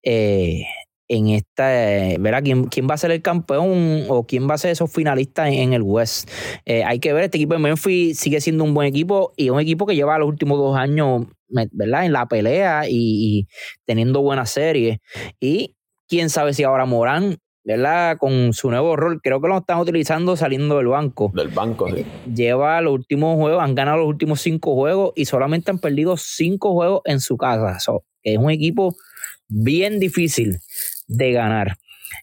[0.02, 0.64] eh,
[1.08, 2.42] en esta, eh, ¿verdad?
[2.42, 5.54] ¿Quién, quién va a ser el campeón o quién va a ser esos finalistas en,
[5.54, 6.30] en el West?
[6.64, 9.60] Eh, hay que ver, este equipo de Memphis sigue siendo un buen equipo y un
[9.60, 12.04] equipo que lleva los últimos dos años, ¿verdad?
[12.04, 12.94] En la pelea y,
[13.40, 13.48] y
[13.84, 14.98] teniendo buenas series.
[15.40, 15.76] Y
[16.08, 18.16] quién sabe si ahora Morán, ¿verdad?
[18.18, 22.06] Con su nuevo rol, creo que lo están utilizando saliendo del banco Del banco, sí.
[22.32, 26.74] lleva los últimos juegos, han ganado los últimos cinco juegos y solamente han perdido cinco
[26.74, 27.80] juegos en su casa.
[27.80, 28.94] So, es un equipo
[29.48, 30.58] bien difícil
[31.06, 31.76] de ganar.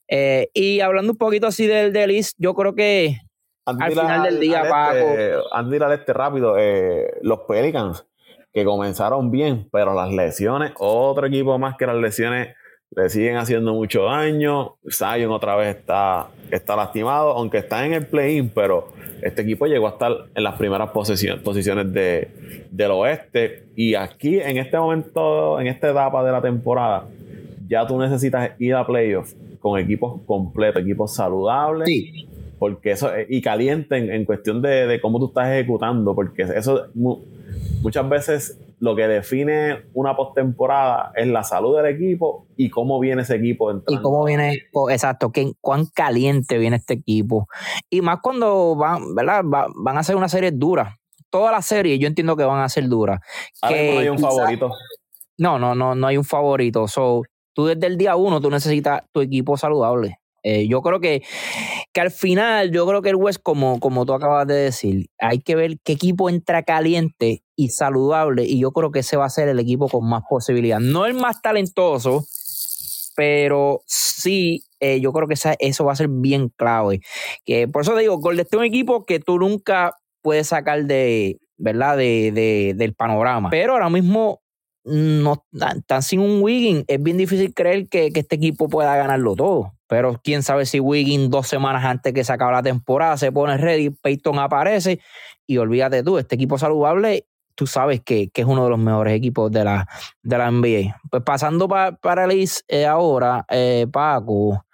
[0.07, 3.17] Eh, y hablando un poquito así del, del East, yo creo que
[3.65, 8.05] Al final del día, este, antes de este rápido, eh, los Pelicans,
[8.53, 12.55] que comenzaron bien, pero las lesiones, otro equipo más que las lesiones
[12.95, 14.77] le siguen haciendo mucho daño.
[14.89, 19.87] Zion otra vez está, está lastimado, aunque está en el play-in, pero este equipo llegó
[19.87, 23.69] a estar en las primeras posiciones, posiciones de, del oeste.
[23.75, 27.07] Y aquí, en este momento, en esta etapa de la temporada,
[27.67, 32.27] ya tú necesitas ir a playoffs con equipos completos, equipos saludables sí,
[32.59, 36.87] porque eso y caliente en, en cuestión de, de cómo tú estás ejecutando, porque eso
[36.93, 37.19] mu-
[37.81, 43.21] muchas veces lo que define una postemporada es la salud del equipo y cómo viene
[43.21, 44.01] ese equipo y entrando.
[44.01, 47.47] cómo viene, exacto, que, cuán caliente viene este equipo.
[47.89, 49.43] Y más cuando van, ¿verdad?
[49.45, 50.97] Va- van a hacer una serie dura.
[51.29, 53.21] Todas las series yo entiendo que van a ser duras.
[53.61, 54.71] Ahora no hay un quizá- favorito.
[55.37, 56.87] No, no, no, no hay un favorito.
[56.87, 57.23] So,
[57.53, 60.19] tú desde el día uno, tú necesitas tu equipo saludable.
[60.45, 61.23] Eh, yo creo que,
[61.93, 65.39] que al final, yo creo que el West, como, como tú acabas de decir, hay
[65.39, 68.43] que ver qué equipo entra caliente y saludable.
[68.43, 70.79] Y yo creo que ese va a ser el equipo con más posibilidad.
[70.81, 72.25] No el más talentoso,
[73.15, 76.99] pero sí, eh, yo creo que esa- eso va a ser bien clave.
[77.45, 80.83] Que por eso te digo, Golden State es un equipo que tú nunca puedes sacar
[80.85, 81.95] de, ¿verdad?
[81.97, 83.49] De, de- del panorama.
[83.49, 84.41] Pero ahora mismo
[84.85, 86.83] no están sin un Wiggin.
[86.87, 89.73] Es bien difícil creer que, que este equipo pueda ganarlo todo.
[89.87, 93.57] Pero quién sabe si Wiggin dos semanas antes que se acabe la temporada se pone
[93.57, 94.99] ready, Peyton aparece
[95.47, 99.13] y olvídate tú, este equipo saludable, tú sabes que, que es uno de los mejores
[99.13, 99.87] equipos de la,
[100.23, 100.99] de la NBA.
[101.11, 104.65] Pues pasando pa- para East eh, ahora, eh, Paco,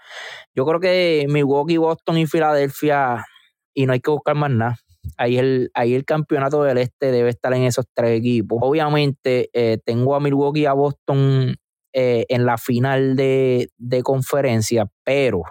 [0.55, 3.25] yo creo que Milwaukee, Boston y Filadelfia,
[3.73, 4.77] y no hay que buscar más nada.
[5.17, 8.59] Ahí el, ahí el campeonato del este debe estar en esos tres equipos.
[8.61, 11.55] Obviamente, eh, tengo a Milwaukee y a Boston
[11.93, 13.69] eh, en la final de,
[14.03, 15.41] conferencia, pero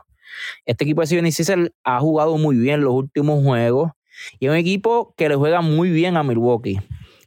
[0.64, 3.90] este equipo de 76 ha jugado muy bien los últimos juegos
[4.38, 6.78] y es un equipo que le juega muy bien a Milwaukee,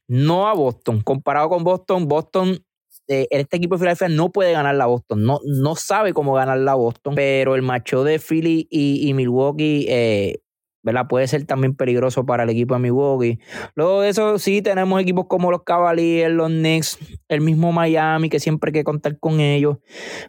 [0.08, 1.02] no a Boston.
[1.02, 2.64] Comparado con Boston, Boston
[3.08, 6.60] eh, este equipo de Filadelfia no puede ganar la Boston, no, no sabe cómo ganar
[6.60, 10.40] la Boston, pero el macho de Philly y, Milwaukee eh,
[10.84, 11.08] ¿verdad?
[11.08, 13.40] Puede ser también peligroso para el equipo de Milwaukee.
[13.76, 16.98] Luego de eso, sí, tenemos equipos como los Cavaliers, los Knicks,
[17.30, 19.78] el mismo Miami, que siempre hay que contar con ellos.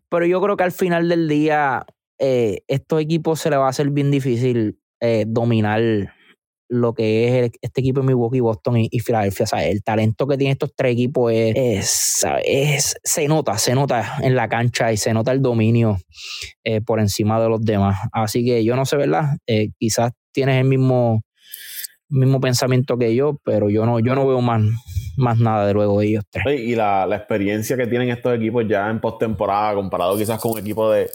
[0.08, 1.84] Pero yo creo que al final del día,
[2.18, 5.80] eh, estos equipos se les va a hacer bien difícil eh, dominar
[6.68, 9.44] lo que es este equipo de Milwaukee, Boston y, Filadelfia.
[9.62, 12.16] el talento que tienen estos tres equipos es,
[13.04, 15.98] se nota, se nota en la cancha y se nota el dominio
[16.64, 17.98] eh, por encima de los demás.
[18.10, 19.36] Así que yo no sé, ¿verdad?
[19.78, 21.22] quizás tienes el mismo,
[22.08, 24.62] mismo pensamiento que yo, pero yo no, yo no veo más,
[25.16, 26.60] más nada de luego de ellos tres.
[26.60, 30.90] Y la, experiencia que tienen estos equipos ya en postemporada, comparado quizás con un equipo
[30.90, 31.08] de,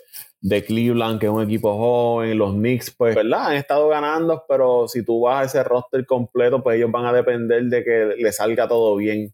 [0.65, 3.47] Cleveland, que es un equipo joven, los Knicks, pues, ¿verdad?
[3.47, 7.11] Han estado ganando, pero si tú vas a ese roster completo, pues ellos van a
[7.11, 9.33] depender de que le salga todo bien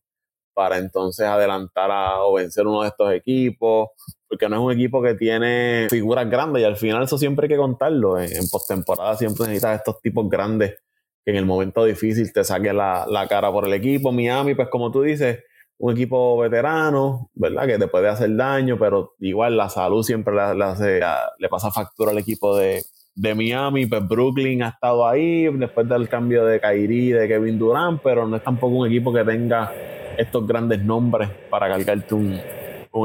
[0.54, 1.90] para entonces adelantar
[2.22, 3.90] o vencer uno de estos equipos,
[4.28, 7.50] porque no es un equipo que tiene figuras grandes y al final eso siempre hay
[7.50, 8.20] que contarlo.
[8.20, 10.76] En, postemporada siempre necesitas estos tipos grandes
[11.26, 14.12] que en el momento difícil te saquen la, cara por el equipo.
[14.12, 15.40] Miami, pues como tú dices,
[15.78, 17.68] un equipo veterano, ¿verdad?
[17.68, 21.00] Que te puede hacer daño, pero igual la salud siempre le,
[21.40, 22.84] le pasa factura al equipo de,
[23.16, 28.02] de Miami, pues Brooklyn ha estado ahí después del cambio de Kyrie, de Kevin Durant,
[28.02, 29.72] pero no es tampoco un equipo que tenga
[30.18, 32.40] estos grandes nombres para cargarte un,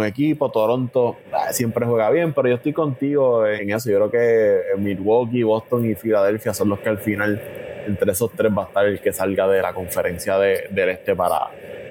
[0.04, 0.50] equipo.
[0.50, 3.90] Toronto ah, siempre juega bien, pero yo estoy contigo en eso.
[3.90, 7.40] Yo creo que Milwaukee, Boston y Filadelfia son los que al final,
[7.86, 11.48] entre esos tres, va a estar el que salga de la conferencia del este para,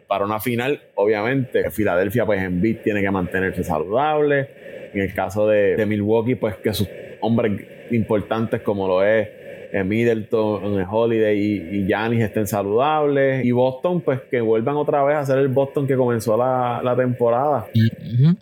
[0.08, 0.80] para una final.
[0.94, 4.92] Obviamente, Filadelfia, pues en beat tiene que mantenerse saludable.
[4.94, 6.88] En el caso de, de Milwaukee, pues que sus
[7.22, 7.52] hombres
[7.92, 9.37] importantes como lo es eh,
[9.86, 13.46] Middleton, Holiday y, y Giannis estén saludables.
[13.46, 17.68] Y Boston, pues que vuelvan otra vez a ser el Boston que comenzó la, temporada.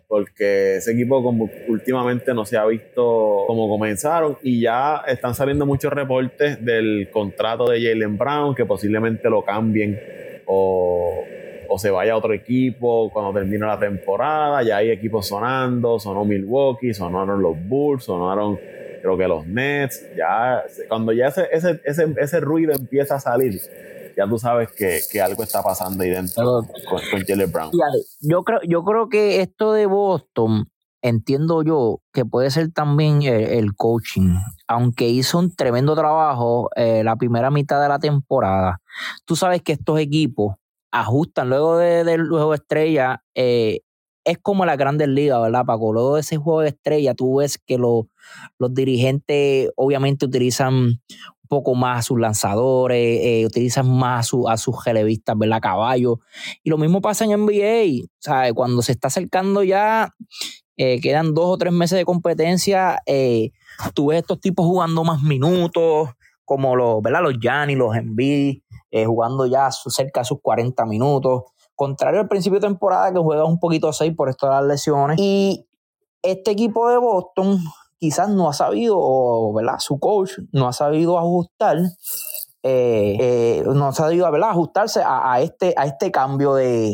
[0.07, 4.38] Porque ese equipo como últimamente no se ha visto como comenzaron.
[4.43, 9.99] Y ya están saliendo muchos reportes del contrato de Jalen Brown, que posiblemente lo cambien
[10.45, 11.23] o,
[11.67, 14.63] o se vaya a otro equipo cuando termine la temporada.
[14.63, 18.59] Ya hay equipos sonando, sonó Milwaukee, sonaron los Bulls, sonaron
[19.06, 23.62] creo que los Nets, ya cuando ya ese, ese, ese, ese ruido empieza a salir,
[24.18, 27.72] ya tú sabes que, que algo está pasando ahí dentro con, con Brown.
[28.22, 30.72] Yo creo, yo creo que esto de Boston,
[31.03, 34.38] entiendo yo que puede ser también el, coaching,
[34.68, 38.82] aunque hizo un tremendo trabajo eh, la primera mitad de la temporada.
[39.26, 40.56] Tú sabes que estos equipos
[40.91, 43.82] ajustan luego del juego estrella, eh,
[44.24, 45.93] es como la grandes ligas, ¿verdad, Paco?
[45.93, 48.06] Luego de ese juego de estrella, tú ves que los
[48.73, 55.38] dirigentes obviamente utilizan un poco más a sus lanzadores, eh, utilizan más a, sus relevistas,
[55.38, 55.61] ¿verdad?
[55.61, 56.17] Caballos.
[56.63, 58.07] Y lo mismo pasa en NBA.
[58.19, 60.13] sea, Cuando se está acercando ya,
[60.78, 63.51] eh, quedan dos o tres meses de competencia, eh,
[63.93, 66.09] tú ves estos tipos jugando más minutos,
[66.45, 67.21] como los, ¿verdad?
[67.21, 67.36] Los
[67.76, 68.61] los Embiid,
[69.05, 71.43] jugando ya cerca de sus 40 minutos.
[71.76, 75.17] Contrario al principio de temporada que juega un poquito así por esto de las lesiones.
[75.19, 75.67] Y
[76.21, 77.59] este equipo de Boston
[78.00, 79.80] quizás no ha sabido, ¿verdad?
[79.80, 81.78] Su coach no ha sabido ajustar,
[82.64, 84.52] eh, eh, no ha sabido, ¿verdad?
[84.52, 86.93] Ajustarse a, este, a este cambio de,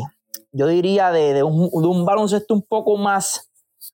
[0.52, 3.50] yo diría, de, un, baloncesto un poco más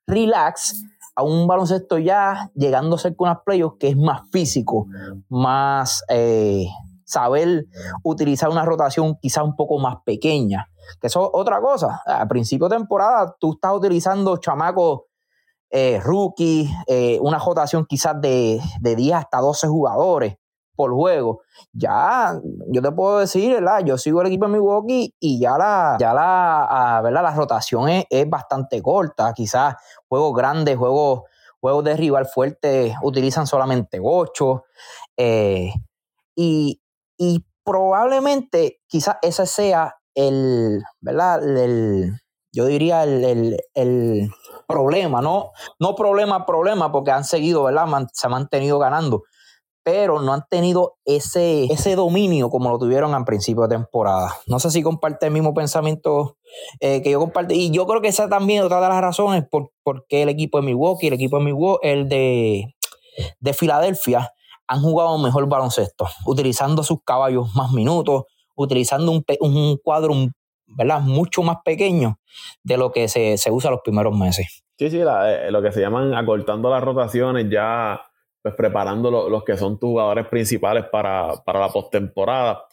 [0.07, 0.83] relax
[1.15, 4.87] a un baloncesto ya llegando a ser con unas playoffs que es más físico,
[5.29, 6.67] más eh,
[7.05, 7.67] saber
[8.03, 10.69] utilizar una rotación quizás un poco más pequeña.
[11.01, 12.03] Que eso es otra cosa.
[12.07, 15.03] A principio de temporada tú estás utilizando chamacos
[15.71, 20.37] eh, rookies, eh, una rotación quizás de, de 10 hasta 12 jugadores
[20.79, 21.41] por juego.
[21.73, 22.39] Ya,
[22.69, 23.81] yo te puedo decir, ¿verdad?
[23.85, 27.25] Yo sigo el equipo de Milwaukee y ya la, ya la, ah, ¿verdad?
[27.25, 29.33] la rotación es, bastante corta.
[29.35, 29.75] Quizás
[30.07, 31.23] juegos grandes, juegos,
[31.61, 34.65] juegos de rival fuerte utilizan solamente 8.
[35.17, 35.73] Eh,
[36.37, 36.81] y,
[37.17, 41.43] y probablemente quizás ese sea el, ¿verdad?
[41.43, 42.21] El,
[42.53, 44.31] yo diría el,
[44.67, 45.53] problema, ¿no?
[45.79, 47.87] No problema, problema, porque han seguido, ¿verdad?
[48.13, 49.23] se han mantenido ganando,
[49.83, 54.35] pero no han tenido ese, ese dominio como lo tuvieron al principio de temporada.
[54.47, 56.37] No sé si comparte el mismo pensamiento
[56.81, 59.45] eh, que yo comparto, y yo creo que esa también es otra de las razones
[59.51, 62.75] por, por qué el equipo de Milwaukee, el equipo de Milwaukee, el de,
[63.41, 64.33] de Filadelfia,
[64.67, 68.25] han jugado mejor baloncesto, utilizando sus caballos más minutos,
[68.55, 70.13] utilizando un, un cuadro
[70.69, 71.01] ¿verdad?
[71.01, 72.19] mucho más pequeño
[72.63, 74.65] de lo que se, usa los primeros meses.
[74.79, 78.01] Sí, sí, eh, lo que se llaman acortando las rotaciones, ya
[78.41, 82.65] pues preparando los que son tus jugadores principales para, la postemporada.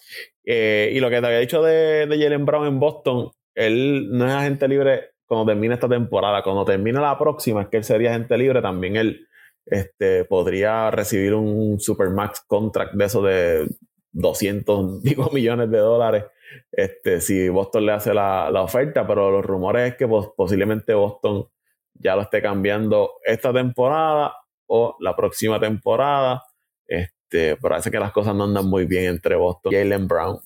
[0.44, 4.28] Eh, y lo que te había dicho de, de Jalen Brown en Boston, él no
[4.28, 6.44] es agente libre cuando termine esta temporada.
[6.44, 9.28] Cuando termine la próxima, es que él sería agente libre, también él
[9.66, 13.68] este, podría recibir un Supermax contract de eso de
[14.12, 16.26] 200 digo, millones de dólares
[16.72, 21.48] este, si Boston le hace la, oferta, pero los rumores es que posiblemente Boston
[21.94, 24.34] ya lo esté cambiando esta temporada
[24.68, 26.44] o la próxima temporada.
[26.88, 30.40] Este, parece que las cosas no andan muy bien entre Boston y Jalen Brown.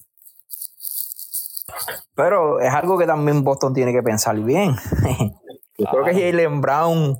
[2.16, 4.76] Pero es algo que también Boston tiene que pensar bien.
[5.78, 7.18] Yo creo que Jalen Brown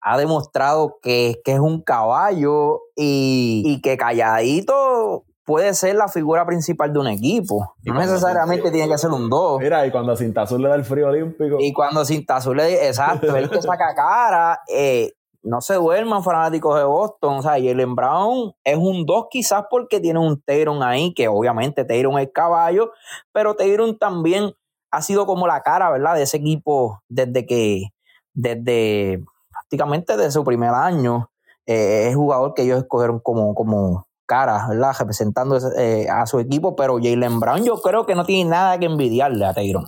[0.00, 6.92] ha demostrado que, es un caballo y, y, que calladito puede ser la figura principal
[6.92, 7.74] de un equipo.
[7.84, 9.60] No necesariamente tiene que ser un 2.
[9.60, 11.56] Mira, y cuando Azul le da el frío olímpico.
[11.60, 15.12] Y cuando Azul le exacto, él que saca cara, eh,
[15.44, 17.38] no se duerman fanáticos de Boston.
[17.38, 21.84] O sea, Jalen Brown es un 2 quizás porque tiene un Tayron ahí, que obviamente
[21.84, 22.90] Tayron es caballo,
[23.32, 24.52] pero Tayron también
[24.90, 26.16] ha sido como la cara, ¿verdad?
[26.16, 27.90] De ese equipo desde que,
[28.34, 29.22] desde
[29.52, 31.30] prácticamente desde su primer año,
[31.66, 34.94] eh, es jugador que ellos escogieron como, como, cara, ¿verdad?
[34.98, 38.86] Representando eh, a su equipo, pero Jalen Brown yo creo que no tiene nada que
[38.86, 39.84] envidiarle a Tayron.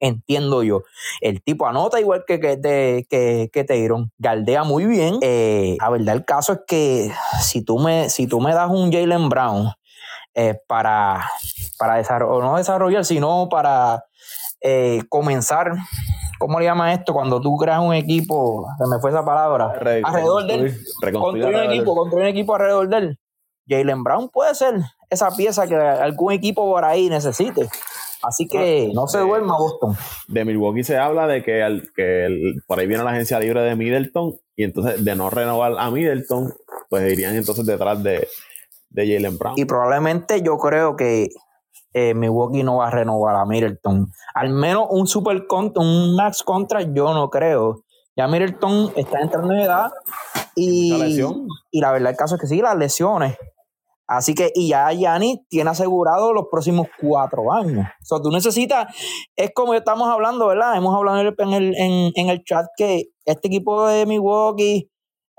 [0.00, 0.82] Entiendo yo.
[1.20, 5.18] El tipo anota igual que, que, que, que Tayron, galdea muy bien.
[5.22, 8.92] Eh, la verdad, el caso es que si tú me, si tú me das un
[8.92, 9.72] Jalen Brown
[10.34, 11.28] eh, para,
[11.78, 14.04] para desarrollar, no desarrollar, sino para
[15.08, 15.72] comenzar
[16.38, 17.12] ¿cómo le llama esto?
[17.12, 20.76] Cuando tú creas un equipo, se me fue esa palabra, alrededor de él.
[21.12, 23.18] Construir un equipo, construir un equipo alrededor de él.
[23.68, 27.68] Jalen Brown puede ser esa pieza que algún equipo por ahí necesite.
[28.22, 29.96] Así que no se duerma Boston.
[30.26, 32.28] De Milwaukee se habla de que, que
[32.66, 36.52] por ahí viene la agencia libre de Middleton y entonces de no renovar a Middleton,
[36.90, 38.26] pues irían entonces detrás de,
[38.90, 39.54] de Jalen Brown.
[39.56, 41.28] Y probablemente yo creo que
[41.92, 44.08] eh, Milwaukee no va a renovar a Middleton.
[44.34, 45.46] Al menos un super
[45.76, 47.84] un max contra yo no creo.
[48.16, 49.92] Ya Middleton está entrando en edad
[50.56, 51.22] y,
[51.70, 53.36] y la verdad el caso es que sí, las lesiones
[54.08, 57.86] Así que, y ya Yanni tiene asegurado los próximos cuatro años.
[58.02, 58.94] O sea, tú necesitas,
[59.36, 60.74] es como estamos hablando, ¿verdad?
[60.76, 64.90] Hemos hablado en el, en el, chat que este equipo de Milwaukee,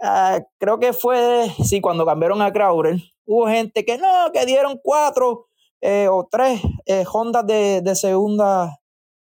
[0.03, 4.80] ah, creo que fue, sí, cuando cambiaron a Crowder, hubo gente que no, que dieron
[4.84, 5.47] cuatro
[5.82, 8.78] eh, o tres eh, Hondas de, de segunda,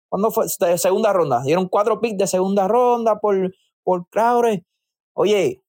[0.07, 0.45] ¿cuándo fue?
[0.59, 1.41] De segunda ronda.
[1.43, 4.63] Dieron cuatro picks de segunda ronda por, por Crowder.
[5.15, 5.62] Oye,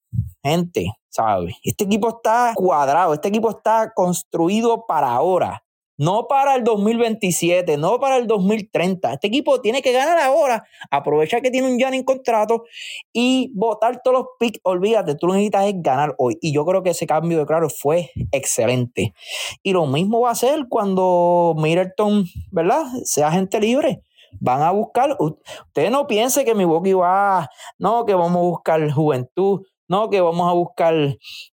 [0.45, 1.57] gente, ¿sabes?
[1.65, 5.65] Este equipo está cuadrado, este equipo está construido para ahora,
[5.97, 9.15] no para el 2027, no para el 2030.
[9.15, 12.65] Este equipo tiene que ganar ahora, aprovechar que tiene un Jan en contrato
[13.13, 14.61] y votar todos los picks.
[14.65, 16.37] Olvídate, tú lo necesitas es ganar hoy.
[16.41, 19.15] Y yo creo que ese cambio de claro fue excelente.
[19.63, 22.85] Y lo mismo va a ser cuando Middleton, ¿verdad?
[23.05, 24.03] Sea gente libre
[24.41, 25.17] van a buscar.
[25.21, 30.49] Usted no piense que Milwaukee va, no, que vamos a buscar juventud no, que vamos
[30.49, 30.95] a buscar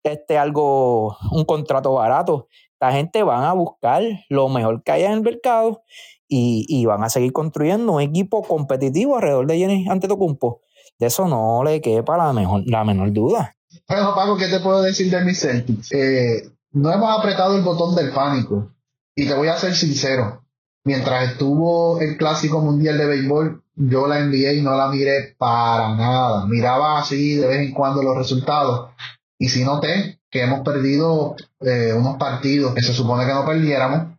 [0.04, 2.48] este algo, un contrato barato.
[2.80, 5.82] La gente van a buscar lo mejor que haya en el mercado
[6.28, 10.62] y, van a seguir construyendo un equipo competitivo alrededor de Jenny Antetokounmpo.
[11.00, 13.56] De eso no le quepa la, mejor, la menor duda.
[13.88, 15.92] Bueno, Paco, ¿qué te puedo decir de mis Celtics?
[15.92, 18.72] Eh, no hemos apretado el botón del pánico.
[19.16, 20.44] Y te voy a ser sincero.
[20.88, 25.94] Mientras estuvo el Clásico Mundial de Béisbol, yo la envié y no la miré para
[25.98, 26.46] nada.
[26.46, 28.92] Miraba así de vez en cuando los resultados.
[29.38, 34.18] Y si noté que hemos perdido eh, unos partidos que se supone que no perdiéramos,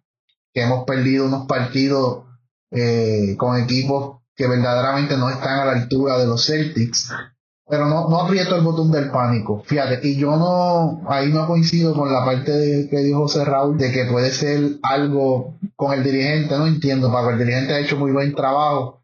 [0.52, 2.24] que hemos perdido unos partidos
[2.70, 7.14] eh, con equipos que verdaderamente no están a la altura de los Celtics.
[7.68, 9.62] Pero no, no aprieto el botón del pánico.
[9.64, 13.76] Fíjate, y yo no, ahí no coincido con la parte de, que dijo José Raúl
[13.76, 16.56] de que puede ser algo con el dirigente.
[16.56, 17.30] No entiendo, Paco.
[17.30, 18.98] El dirigente ha hecho muy buen trabajo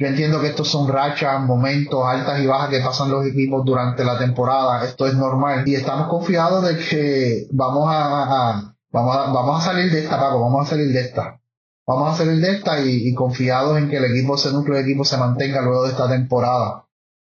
[0.00, 4.02] yo entiendo que estos son rachas, momentos altas y bajas que pasan los equipos durante
[4.02, 4.82] la temporada.
[4.82, 5.68] Esto es normal.
[5.68, 10.40] Y estamos confiados de que vamos a, vamos a, vamos a salir de esta, Paco,
[10.40, 11.38] vamos a salir de esta.
[11.86, 15.04] Vamos a salir de esta y, confiados en que el equipo, ese núcleo de equipo
[15.04, 16.86] se mantenga luego de esta temporada.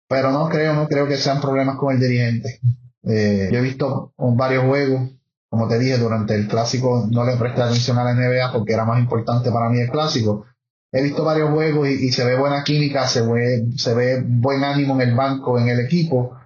[0.08, 2.60] Pero no creo, no creo que sean problemas con el dirigente.
[3.04, 5.10] Eh, yo he visto varios juegos,
[5.48, 8.84] como te dije, durante el clásico no le presté atención a la NBA porque era
[8.84, 10.46] más importante para mí el clásico
[10.92, 14.94] he visto varios juegos y, se ve buena química, se ve, se ve buen ánimo
[14.94, 16.36] en el banco, en el equipo.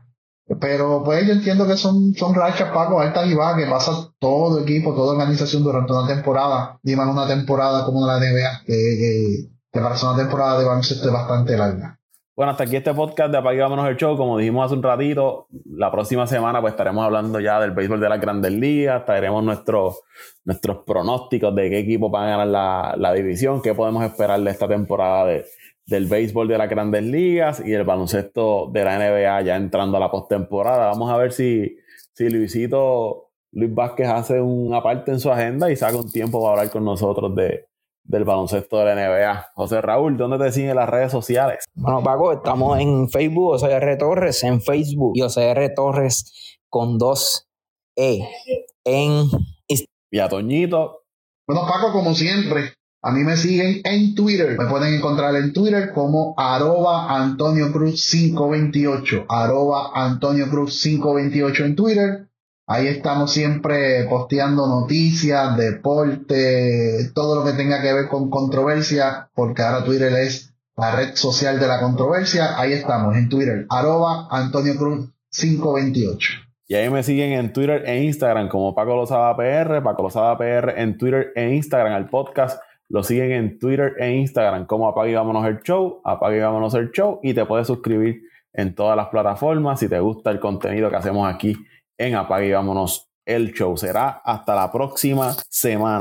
[0.61, 4.61] Pero pues yo entiendo que son, son rachas, Paco, altas y bajas, que pasa todo
[4.61, 9.81] equipo, toda organización durante una temporada, más una temporada como la NBA, que, que, que
[9.81, 11.99] para una temporada de baloncesto es bastante larga.
[12.35, 14.17] Bueno, hasta aquí este podcast de Apague Vámonos el Show.
[14.17, 18.09] Como dijimos hace un ratito, la próxima semana pues estaremos hablando ya del béisbol de
[18.09, 20.01] las grandes ligas, traeremos nuestros,
[20.43, 24.51] nuestros pronósticos de qué equipo va a ganar la, la división, qué podemos esperar de
[24.51, 25.45] esta temporada de,
[25.85, 30.01] del béisbol de las grandes ligas y el baloncesto de la NBA ya entrando a
[30.01, 30.87] la postemporada.
[30.87, 31.77] Vamos a ver si,
[32.15, 36.53] si Luisito, Luis Vázquez hace una parte en su agenda y saca un tiempo para
[36.53, 37.67] hablar con nosotros de,
[38.05, 39.47] del baloncesto de la NBA.
[39.55, 41.65] José Raúl, ¿dónde te siguen las redes sociales?
[41.75, 43.97] Bueno, Paco, estamos en Facebook, R.
[43.97, 45.71] Torres, en Facebook, y R.
[45.71, 47.47] Torres con dos
[47.97, 48.21] E.
[48.85, 49.27] En
[50.13, 51.05] y a Toñito.
[51.47, 54.57] Bueno, Paco, como siempre, a mí me siguen en Twitter.
[54.59, 59.27] Me pueden encontrar en Twitter como arroba Antonio Cruz 528.
[59.29, 62.29] Arroba Antonio Cruz 528 en Twitter.
[62.67, 69.63] Ahí estamos siempre posteando noticias, deporte, todo lo que tenga que ver con controversia, porque
[69.63, 72.59] ahora Twitter es la red social de la controversia.
[72.59, 76.33] Ahí estamos en Twitter, arroba Antonio Cruz 528.
[76.69, 80.81] Y ahí me siguen en Twitter e Instagram como Paco Lozada PR, Paco Lozada PR
[80.81, 85.15] en Twitter e Instagram, al podcast lo siguen en Twitter e Instagram como Apague y
[85.15, 88.21] Vámonos el Show, Apague y Vámonos el Show, y te puedes suscribir
[88.53, 91.57] en todas las plataformas si te gusta el contenido que hacemos aquí
[92.07, 93.77] en Apague y Vámonos el Show.
[93.77, 96.01] Será hasta la próxima semana.